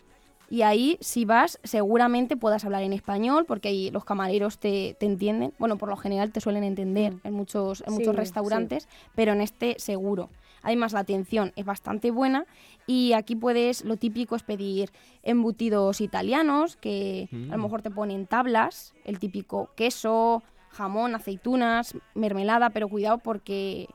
Y 0.49 0.63
ahí, 0.63 0.99
si 1.01 1.25
vas, 1.25 1.59
seguramente 1.63 2.37
puedas 2.37 2.65
hablar 2.65 2.83
en 2.83 2.93
español, 2.93 3.45
porque 3.47 3.69
ahí 3.69 3.91
los 3.91 4.05
camareros 4.05 4.59
te, 4.59 4.97
te 4.99 5.07
entienden. 5.07 5.53
Bueno, 5.59 5.79
por 5.79 5.89
lo 5.89 5.97
general 5.97 6.33
te 6.33 6.41
suelen 6.41 6.65
entender 6.65 7.15
en 7.25 7.35
muchos, 7.35 7.81
en 7.83 7.89
Sí, 7.89 7.93
muchos 7.99 8.13
sí. 8.15 8.17
restaurantes, 8.17 8.89
pero 9.15 9.33
en 9.33 9.41
este 9.43 9.77
seguro. 9.79 10.29
Además, 10.63 10.93
la 10.93 11.01
atención 11.01 11.53
es 11.57 11.65
bastante 11.65 12.11
buena 12.11 12.47
y 12.91 13.13
aquí 13.13 13.37
puedes, 13.37 13.85
lo 13.85 13.97
típico 13.97 14.35
es 14.35 14.43
pedir 14.43 14.91
embutidos 15.23 16.01
italianos, 16.01 16.77
que 16.77 17.29
a 17.33 17.37
lo 17.53 17.59
Mm. 17.59 17.63
mejor 17.63 17.83
te 17.83 17.91
ponen 17.93 18.27
tablas, 18.27 18.95
el 19.05 19.21
típico 19.21 19.71
queso, 19.77 20.43
jamón, 20.71 21.15
aceitunas, 21.15 21.95
mermelada, 22.15 22.71
pero 22.71 22.89
cuidado 22.89 23.19
porque 23.19 23.87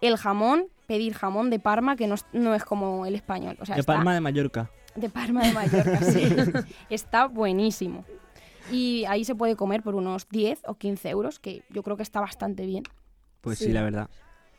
el 0.00 0.16
jamón, 0.16 0.66
pedir 0.86 1.14
jamón 1.14 1.50
de 1.50 1.58
Parma, 1.58 1.96
que 1.96 2.06
no 2.06 2.14
es, 2.14 2.26
no 2.32 2.54
es 2.54 2.64
como 2.64 3.06
el 3.06 3.16
español. 3.16 3.56
O 3.60 3.66
sea, 3.66 3.74
de 3.74 3.80
está- 3.80 3.94
Palma 3.94 4.14
de 4.14 4.20
Mallorca. 4.20 4.70
de 4.94 5.08
Parma 5.10 5.42
de 5.44 5.52
Mallorca, 5.52 6.00
sí. 6.02 6.22
está 6.90 7.26
buenísimo. 7.26 8.04
Y 8.70 9.04
ahí 9.08 9.24
se 9.24 9.34
puede 9.34 9.56
comer 9.56 9.82
por 9.82 9.96
unos 9.96 10.28
10 10.28 10.62
o 10.66 10.74
15 10.76 11.10
euros, 11.10 11.40
que 11.40 11.64
yo 11.70 11.82
creo 11.82 11.96
que 11.96 12.04
está 12.04 12.20
bastante 12.20 12.66
bien. 12.66 12.84
Pues 13.40 13.58
sí, 13.58 13.64
Sí. 13.66 13.72
la 13.72 13.82
verdad. 13.82 14.08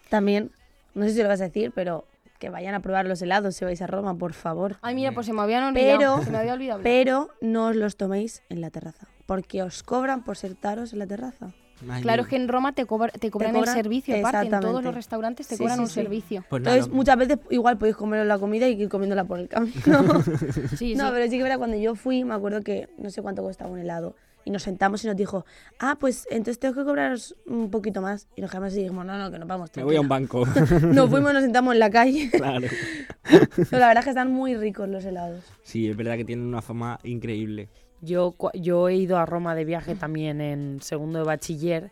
También, 0.10 0.52
no 0.94 1.06
sé 1.06 1.12
si 1.14 1.24
lo 1.24 1.30
vas 1.30 1.40
a 1.40 1.46
decir, 1.46 1.72
pero 1.74 2.06
que 2.40 2.50
vayan 2.50 2.76
a 2.76 2.82
probar 2.82 3.06
los 3.06 3.22
helados 3.22 3.56
si 3.56 3.66
vais 3.66 3.82
a 3.82 3.88
Roma, 3.88 4.18
por 4.18 4.34
favor. 4.34 4.78
Ay, 4.82 4.96
mira, 4.96 5.12
pues 5.14 5.26
se 5.26 5.34
me 5.34 5.42
habían 5.42 5.64
olvidado. 5.64 5.98
Pero, 6.00 6.24
se 6.24 6.32
me 6.32 6.38
había 6.38 6.54
olvidado. 6.54 6.80
hablar. 6.80 6.84
pero 6.92 7.30
no 7.42 7.68
os 7.68 7.76
los 7.76 7.96
toméis 7.98 8.44
en 8.50 8.62
la 8.62 8.70
terraza, 8.70 9.08
porque 9.26 9.64
os 9.64 9.84
cobran 9.84 10.24
por 10.24 10.38
sentaros 10.38 10.94
en 10.94 11.00
la 11.00 11.08
terraza. 11.08 11.54
Ay, 11.90 12.02
Claro, 12.04 12.22
es 12.24 12.30
que 12.30 12.38
en 12.38 12.48
Roma 12.48 12.72
te, 12.74 12.86
cobra- 12.86 13.12
te 13.12 13.30
cobran 13.30 13.54
cobran- 13.54 13.76
el 13.76 13.84
servicio, 13.84 14.16
aparte, 14.18 14.48
en 14.48 14.60
todos 14.62 14.82
los 14.82 14.96
restaurantes 14.96 15.46
te 15.48 15.56
Sí, 15.58 15.62
cobran 15.64 15.76
sí, 15.78 15.82
un 15.84 15.88
sí. 15.90 15.94
servicio. 15.94 16.46
Pues 16.50 16.62
nada, 16.64 16.78
Entonces, 16.78 16.96
muchas 16.96 17.18
veces 17.18 17.40
igual 17.50 17.78
podéis 17.78 17.98
comeros 17.98 18.26
la 18.26 18.40
comida 18.40 18.66
y 18.70 18.82
ir 18.82 18.88
comiéndola 18.88 19.26
por 19.26 19.40
el 19.40 19.50
camino. 19.50 19.74
Sí, 20.78 20.96
no, 20.96 21.08
sí. 21.08 21.12
pero 21.14 21.26
sí 21.30 21.38
que 21.38 21.44
verdad, 21.44 21.58
cuando 21.58 21.76
yo 21.78 21.96
fui, 21.96 22.24
me 22.24 22.34
acuerdo 22.34 22.62
que 22.62 22.88
no 22.98 23.10
sé 23.10 23.22
cuánto 23.22 23.42
costaba 23.44 23.70
un 23.72 23.80
helado. 23.80 24.16
Y 24.46 24.52
nos 24.52 24.64
sentamos 24.64 25.04
y 25.04 25.08
nos 25.08 25.16
dijo, 25.18 25.46
ah, 25.80 25.98
pues 26.00 26.28
entonces 26.30 26.60
tengo 26.60 26.76
que 26.76 26.84
cobraros 26.86 27.36
un 27.48 27.72
poquito 27.72 28.02
más. 28.02 28.28
Y 28.36 28.42
nos 28.42 28.52
quedamos 28.52 28.68
así 28.68 28.80
y 28.80 28.84
dijimos, 28.84 29.06
no, 29.06 29.18
no, 29.18 29.32
que 29.32 29.40
nos 29.40 29.48
vamos. 29.48 29.72
me 29.76 29.84
voy 29.84 29.96
a 29.96 30.02
un 30.02 30.08
tranquila". 30.08 30.40
banco. 30.46 30.86
Nos 30.94 31.10
fuimos, 31.10 31.34
nos 31.34 31.42
sentamos 31.44 31.74
en 31.74 31.80
la 31.80 31.90
calle. 31.90 32.30
claro. 32.32 32.68
Pero 33.24 33.80
la 33.80 33.88
verdad 33.88 33.98
es 34.00 34.04
que 34.06 34.10
están 34.12 34.32
muy 34.32 34.56
ricos 34.56 34.88
los 34.88 35.04
helados. 35.04 35.44
Sí, 35.64 35.90
es 35.90 35.98
verdad 35.98 36.16
que 36.16 36.26
tienen 36.26 36.46
una 36.46 36.62
fama 36.62 37.00
increíble. 37.04 37.70
Yo, 38.02 38.36
yo 38.54 38.88
he 38.88 38.96
ido 38.96 39.18
a 39.18 39.26
Roma 39.26 39.56
de 39.56 39.66
viaje 39.66 39.96
también 39.96 40.40
en 40.42 40.80
segundo 40.82 41.20
de 41.20 41.26
bachiller 41.26 41.92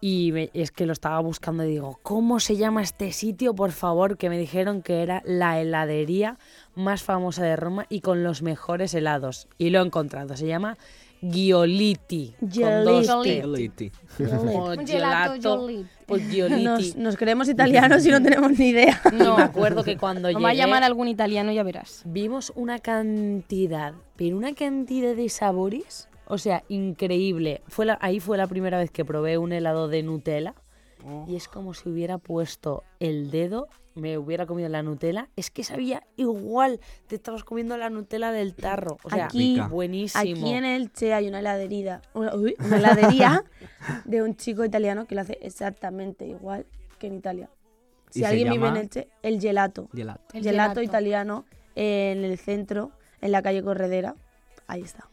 Y 0.00 0.30
me- 0.32 0.50
es 0.54 0.70
que 0.72 0.86
lo 0.86 0.92
estaba 0.92 1.18
buscando 1.20 1.64
y 1.64 1.68
digo, 1.70 1.98
¿cómo 2.02 2.38
se 2.40 2.56
llama 2.56 2.82
este 2.82 3.12
sitio? 3.12 3.54
Por 3.54 3.72
favor, 3.72 4.16
que 4.16 4.30
me 4.30 4.38
dijeron 4.38 4.80
que 4.82 5.02
era 5.02 5.22
la 5.24 5.60
heladería 5.60 6.38
más 6.76 7.02
famosa 7.02 7.42
de 7.44 7.56
Roma 7.56 7.86
y 7.88 8.00
con 8.00 8.22
los 8.24 8.40
mejores 8.42 8.94
helados. 8.94 9.48
Y 9.58 9.70
lo 9.70 9.80
he 9.80 9.86
encontrado, 9.86 10.36
se 10.36 10.46
llama 10.46 10.76
Gioliti. 11.20 12.34
Con 12.40 12.84
dos 12.84 13.22
T. 13.22 13.36
Gioliti. 13.40 13.92
O 14.20 14.72
Un 14.72 14.86
gelato 14.86 15.68
pues 16.06 16.22
Gioliti. 16.30 16.64
Nos, 16.64 16.96
nos 16.96 17.16
creemos 17.16 17.48
italianos 17.48 18.04
y 18.06 18.10
no 18.10 18.22
tenemos 18.22 18.58
ni 18.58 18.68
idea. 18.68 19.00
Y 19.12 19.16
me 19.16 19.42
acuerdo 19.42 19.84
que 19.84 19.96
cuando 19.96 20.30
Nos 20.32 20.42
va 20.42 20.48
a 20.48 20.52
llegué 20.52 20.64
llamar 20.64 20.82
algún 20.84 21.08
italiano, 21.08 21.52
ya 21.52 21.62
verás. 21.62 22.02
vimos 22.06 22.52
una 22.56 22.78
cantidad, 22.78 23.94
pero 24.16 24.36
una 24.36 24.54
cantidad 24.54 25.14
de 25.14 25.28
sabores, 25.28 26.08
o 26.26 26.38
sea, 26.38 26.62
increíble. 26.68 27.62
Fue 27.68 27.84
la- 27.86 27.98
ahí 28.00 28.20
fue 28.20 28.36
la 28.38 28.46
primera 28.46 28.78
vez 28.78 28.90
que 28.90 29.04
probé 29.04 29.38
un 29.38 29.52
helado 29.52 29.88
de 29.88 30.02
Nutella 30.02 30.54
y 31.28 31.36
es 31.36 31.46
como 31.48 31.74
si 31.74 31.88
hubiera 31.88 32.18
puesto 32.18 32.82
el 33.00 33.30
dedo, 33.30 33.68
me 33.98 34.16
hubiera 34.18 34.46
comido 34.46 34.68
la 34.68 34.82
Nutella, 34.82 35.28
es 35.36 35.50
que 35.50 35.64
sabía 35.64 36.06
igual, 36.16 36.80
te 37.06 37.16
estabas 37.16 37.44
comiendo 37.44 37.76
la 37.76 37.90
Nutella 37.90 38.32
del 38.32 38.54
tarro, 38.54 38.96
o 39.02 39.10
sea, 39.10 39.26
Aquí, 39.26 39.60
buenísimo. 39.70 40.22
aquí 40.22 40.52
en 40.52 40.64
Elche 40.64 41.12
hay 41.12 41.28
una 41.28 41.40
heladería, 41.40 42.02
una, 42.14 42.34
uy, 42.34 42.54
una 42.58 42.76
heladería 42.78 43.44
de 44.04 44.22
un 44.22 44.36
chico 44.36 44.64
italiano 44.64 45.06
que 45.06 45.14
lo 45.14 45.20
hace 45.20 45.38
exactamente 45.42 46.26
igual 46.26 46.66
que 46.98 47.08
en 47.08 47.14
Italia. 47.14 47.50
Si 48.10 48.20
¿Y 48.20 48.22
se 48.22 48.28
alguien 48.28 48.50
vive 48.50 48.68
en? 48.68 48.76
Elche, 48.76 49.08
el 49.22 49.40
gelato. 49.40 49.88
Gelato. 49.94 50.22
El 50.32 50.42
gelato, 50.42 50.70
gelato. 50.70 50.82
italiano 50.82 51.44
en 51.74 52.24
el 52.24 52.38
centro, 52.38 52.92
en 53.20 53.32
la 53.32 53.42
calle 53.42 53.62
Corredera. 53.62 54.14
Ahí 54.66 54.82
está. 54.82 55.08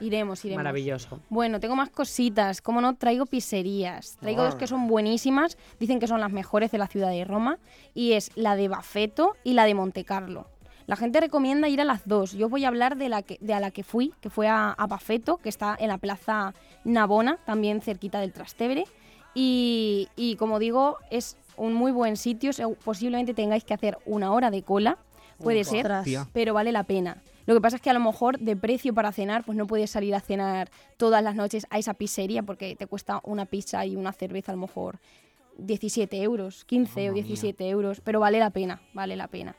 Iremos, 0.00 0.44
iremos. 0.44 0.62
Maravilloso. 0.62 1.20
Bueno, 1.28 1.60
tengo 1.60 1.76
más 1.76 1.90
cositas. 1.90 2.60
Como 2.60 2.80
no, 2.80 2.96
traigo 2.96 3.26
pizzerías. 3.26 4.16
Traigo 4.20 4.42
dos 4.42 4.54
que 4.54 4.66
son 4.66 4.86
buenísimas. 4.86 5.56
Dicen 5.78 6.00
que 6.00 6.06
son 6.06 6.20
las 6.20 6.32
mejores 6.32 6.70
de 6.70 6.78
la 6.78 6.86
ciudad 6.86 7.10
de 7.10 7.24
Roma. 7.24 7.58
Y 7.94 8.12
es 8.12 8.30
la 8.34 8.56
de 8.56 8.68
Bafeto 8.68 9.36
y 9.44 9.54
la 9.54 9.64
de 9.64 9.74
Monte 9.74 10.04
Carlo. 10.04 10.48
La 10.86 10.96
gente 10.96 11.20
recomienda 11.20 11.68
ir 11.68 11.80
a 11.80 11.84
las 11.84 12.06
dos. 12.06 12.32
Yo 12.32 12.48
voy 12.48 12.64
a 12.64 12.68
hablar 12.68 12.96
de, 12.96 13.08
la 13.08 13.22
que, 13.22 13.38
de 13.40 13.54
a 13.54 13.60
la 13.60 13.70
que 13.70 13.84
fui, 13.84 14.12
que 14.20 14.28
fue 14.28 14.48
a, 14.48 14.70
a 14.70 14.86
Bafeto, 14.86 15.38
que 15.38 15.48
está 15.48 15.76
en 15.78 15.88
la 15.88 15.98
plaza 15.98 16.52
Navona, 16.84 17.38
también 17.46 17.80
cerquita 17.80 18.20
del 18.20 18.32
Trastevere. 18.32 18.84
Y, 19.34 20.08
y 20.14 20.36
como 20.36 20.58
digo, 20.58 20.98
es 21.10 21.36
un 21.56 21.72
muy 21.74 21.90
buen 21.90 22.16
sitio. 22.16 22.50
Posiblemente 22.84 23.32
tengáis 23.32 23.64
que 23.64 23.74
hacer 23.74 23.98
una 24.04 24.32
hora 24.32 24.50
de 24.50 24.62
cola. 24.62 24.98
Puede 25.38 25.64
ser. 25.64 25.90
Tía. 26.04 26.28
pero 26.32 26.54
vale 26.54 26.70
la 26.70 26.84
pena. 26.84 27.18
Lo 27.46 27.54
que 27.54 27.60
pasa 27.60 27.76
es 27.76 27.82
que 27.82 27.90
a 27.90 27.94
lo 27.94 28.00
mejor 28.00 28.38
de 28.38 28.56
precio 28.56 28.94
para 28.94 29.12
cenar, 29.12 29.44
pues 29.44 29.56
no 29.58 29.66
puedes 29.66 29.90
salir 29.90 30.14
a 30.14 30.20
cenar 30.20 30.70
todas 30.96 31.22
las 31.22 31.34
noches 31.34 31.66
a 31.70 31.78
esa 31.78 31.92
pizzería 31.94 32.42
porque 32.42 32.74
te 32.76 32.86
cuesta 32.86 33.20
una 33.24 33.44
pizza 33.44 33.84
y 33.84 33.96
una 33.96 34.12
cerveza 34.12 34.52
a 34.52 34.54
lo 34.54 34.62
mejor 34.62 34.98
17 35.58 36.22
euros, 36.22 36.64
15 36.64 37.10
o 37.10 37.12
17 37.14 37.68
euros, 37.68 38.00
pero 38.00 38.18
vale 38.20 38.38
la 38.38 38.50
pena, 38.50 38.80
vale 38.94 39.14
la 39.16 39.28
pena. 39.28 39.54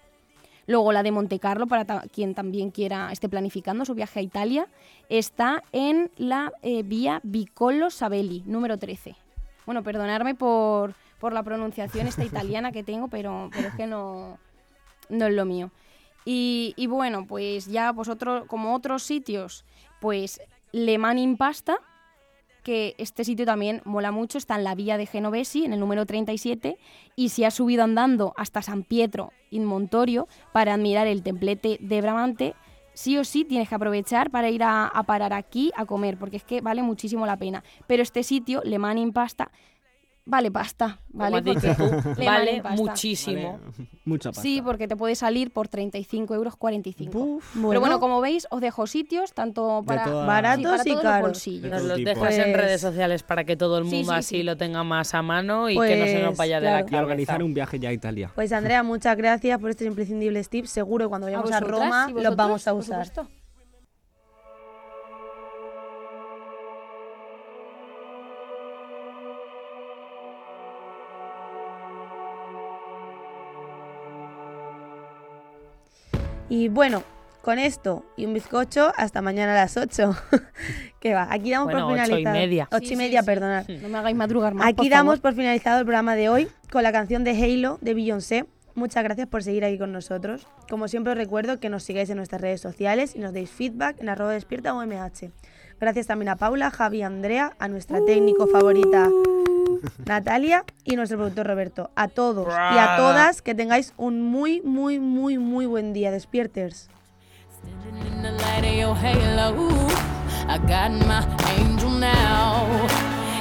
Luego 0.68 0.92
la 0.92 1.04
de 1.04 1.12
Monte 1.12 1.38
Carlo, 1.40 1.68
para 1.68 1.86
ta- 1.86 2.04
quien 2.12 2.34
también 2.34 2.72
quiera 2.72 3.12
esté 3.12 3.30
planificando 3.30 3.86
su 3.86 3.94
viaje 3.94 4.20
a 4.20 4.24
Italia, 4.24 4.68
está 5.10 5.64
en 5.72 6.10
la 6.18 6.52
eh, 6.64 6.82
vía 6.82 7.20
Vicolo 7.24 7.92
Sabelli, 7.92 8.42
número 8.48 8.78
13. 8.80 9.16
Bueno, 9.68 9.84
perdonadme 9.84 10.34
por, 10.34 10.96
por 11.20 11.34
la 11.34 11.44
pronunciación 11.44 12.08
esta 12.08 12.26
italiana 12.26 12.72
que 12.72 12.84
tengo, 12.84 13.08
pero, 13.10 13.50
pero 13.54 13.68
es 13.68 13.76
que 13.76 13.86
no, 13.86 14.40
no 15.10 15.28
es 15.28 15.34
lo 15.36 15.46
mío. 15.46 15.70
Y, 16.26 16.88
bueno, 16.88 17.28
pues 17.28 17.68
ya 17.68 17.92
vosotros, 17.92 18.46
como 18.48 18.74
otros 18.74 19.04
sitios, 19.04 19.64
pues 20.02 20.42
Le 20.72 20.98
Mani 20.98 21.22
in 21.22 21.38
Pasta, 21.38 21.78
que 22.64 22.96
este 22.98 23.24
sitio 23.24 23.46
también 23.46 23.84
mola 23.86 24.12
mucho, 24.12 24.40
está 24.40 24.56
en 24.56 24.64
la 24.64 24.74
vía 24.74 24.98
de 24.98 25.06
Genovesi, 25.06 25.66
en 25.66 25.74
el 25.74 25.80
número 25.80 26.08
37, 26.08 26.80
y 27.16 27.30
si 27.30 27.44
has 27.44 27.54
subido 27.54 27.84
andando 27.84 28.34
hasta 28.38 28.64
San 28.64 28.84
Pietro 28.84 29.32
in 29.52 29.66
Montorio 29.66 30.28
para 30.52 30.74
admirar 30.74 31.06
el 31.06 31.22
templete 31.22 31.78
de 31.80 32.02
Bramante, 32.02 32.56
sí 32.96 33.18
o 33.18 33.24
sí 33.24 33.46
tienes 33.46 33.70
que 33.70 33.76
aprovechar 33.76 34.32
para 34.32 34.50
ir 34.50 34.64
a, 34.64 34.92
parar 35.06 35.32
aquí 35.34 35.72
a 35.76 35.86
comer, 35.86 36.18
porque 36.18 36.38
es 36.38 36.44
que 36.44 36.62
vale 36.62 36.82
muchísimo 36.82 37.28
la 37.28 37.38
pena. 37.38 37.64
Pero 37.86 38.02
este 38.02 38.24
sitio, 38.24 38.62
Le 38.64 38.80
Mani 38.80 39.04
in 39.04 39.14
Pasta, 39.14 39.52
vale 40.26 40.50
pasta, 40.52 41.00
¿vale? 41.10 41.38
has 41.38 41.44
dicho 41.44 41.76
tú, 41.78 41.84
Le 42.18 42.26
vale 42.26 42.62
Pasta. 42.62 42.82
muchísimo. 42.82 43.60
Vale, 43.60 43.90
Mucha 44.06 44.30
pasta. 44.30 44.42
Sí, 44.42 44.62
porque 44.64 44.88
te 44.88 44.96
puede 44.96 45.16
salir 45.16 45.52
por 45.52 45.68
35 45.68 46.34
euros 46.36 46.56
45. 46.56 47.18
Bueno, 47.20 47.42
Pero 47.70 47.80
bueno, 47.80 48.00
como 48.00 48.22
veis, 48.22 48.48
os 48.52 48.60
dejo 48.62 48.88
sitios 48.88 49.34
tanto 49.34 49.84
para, 49.86 50.04
todas- 50.04 50.28
Baratos 50.28 50.64
sí, 50.64 50.66
para 50.70 50.82
y 50.84 50.92
todos 50.92 51.04
los 51.04 51.12
caros. 51.12 51.28
bolsillos. 51.30 51.72
Nos 51.72 51.84
los 51.84 51.98
tipo. 51.98 52.10
dejas 52.10 52.34
en 52.38 52.44
Pues- 52.52 52.58
redes 52.58 52.82
sociales 52.82 53.24
para 53.24 53.44
que 53.44 53.56
todo 53.56 53.78
el 53.78 53.84
mundo 53.86 54.12
sí, 54.12 54.18
así 54.18 54.36
sí. 54.38 54.44
lo 54.44 54.58
tenga 54.58 54.84
más 54.84 55.14
a 55.14 55.22
mano 55.22 55.70
y 55.70 55.74
que 55.80 55.96
no 55.96 56.06
se 56.06 56.16
nos 56.20 56.28
Pues, 56.30 56.38
vaya 56.38 56.60
de 56.60 56.68
claro. 56.68 56.76
la 56.76 56.82
Y 56.82 56.86
cabeza. 56.86 57.02
organizar 57.04 57.44
un 57.44 57.54
viaje 57.54 57.80
ya 57.80 57.90
a 57.90 57.94
Italia. 57.94 58.32
Pues 58.36 58.52
Andrea, 58.52 58.84
muchas 58.84 59.16
gracias 59.18 59.60
por 59.60 59.70
estos 59.70 59.88
imprescindibles 59.88 60.50
tips. 60.50 60.70
Seguro 60.70 61.06
que 61.06 61.10
cuando 61.10 61.26
vayamos 61.28 61.52
a, 61.52 61.60
vosotras? 61.60 61.80
Roma 61.82 62.08
¿Y 62.20 62.24
los 62.24 62.36
vamos 62.36 62.68
a 62.68 62.72
Por 62.72 62.80
usar. 62.82 63.08
Y 76.56 76.70
bueno, 76.70 77.04
con 77.42 77.60
esto 77.60 78.06
y 78.16 78.26
un 78.26 78.34
bizcocho, 78.34 78.94
hasta 78.96 79.22
mañana 79.22 79.52
a 79.52 79.56
las 79.56 79.76
8. 79.76 80.16
que 81.02 81.14
va, 81.14 81.28
aquí 81.30 81.52
damos 81.52 81.66
Bueno, 81.66 81.90
por 81.90 81.96
ocho 82.00 82.04
y 82.04 82.06
finalizado. 82.06 82.36
media. 82.38 82.68
8 82.72 82.88
Sí, 82.88 82.94
y 82.94 82.96
media, 82.96 83.20
sí. 83.20 83.26
perdonad. 83.26 83.68
No 83.68 83.90
me 83.90 83.98
hagáis 83.98 84.16
madrugar 84.16 84.54
más. 84.54 84.68
Aquí 84.68 84.76
por 84.78 84.90
damos 84.90 85.16
favor. 85.18 85.22
por 85.22 85.34
finalizado 85.34 85.80
el 85.80 85.86
programa 85.86 86.16
de 86.16 86.30
hoy 86.30 86.48
con 86.72 86.84
la 86.84 86.94
canción 86.94 87.26
de 87.26 87.32
Halo 87.32 87.78
de 87.82 87.94
Beyoncé. 87.94 88.46
Muchas 88.74 89.04
gracias 89.04 89.28
por 89.28 89.44
seguir 89.44 89.66
aquí 89.66 89.78
con 89.78 89.92
nosotros. 89.92 90.48
Como 90.70 90.88
siempre 90.88 91.12
os 91.12 91.18
recuerdo 91.18 91.60
que 91.60 91.68
nos 91.70 91.84
sigáis 91.84 92.10
en 92.10 92.16
nuestras 92.18 92.40
redes 92.42 92.62
sociales 92.62 93.16
y 93.18 93.20
nos 93.20 93.34
deis 93.34 93.50
feedback 93.50 94.00
en 94.00 94.08
arroba 94.08 94.32
despierta 94.32 94.74
UMH. 94.74 95.32
Gracias 95.82 96.08
también 96.08 96.30
a 96.30 96.38
Paula, 96.38 96.72
Javi 96.72 97.00
y 97.00 97.02
Andrea, 97.02 97.52
a 97.60 97.68
nuestra 97.68 98.00
técnico 98.06 98.48
favorita 98.48 99.10
Natalia 100.06 100.64
y 100.84 100.96
nuestro 100.96 101.18
productor 101.18 101.48
Roberto. 101.48 101.92
A 101.96 102.08
todos 102.08 102.48
y 102.48 102.78
a 102.78 102.96
todas 102.98 103.42
que 103.42 103.56
tengáis 103.56 103.94
un 103.98 104.22
muy, 104.22 104.62
muy, 104.62 105.00
muy, 105.00 105.38
muy 105.38 105.66
buen 105.66 105.94
día. 105.94 106.12
Despierters. 106.12 106.90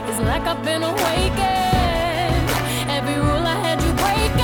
It's 0.07 0.21
like 0.21 0.47
I've 0.47 0.63
been 0.65 0.83
awakened. 0.83 2.51
Every 2.89 3.17
rule 3.17 3.45
I 3.45 3.57
had 3.57 3.83
you 3.83 3.93
breaking. 3.95 4.44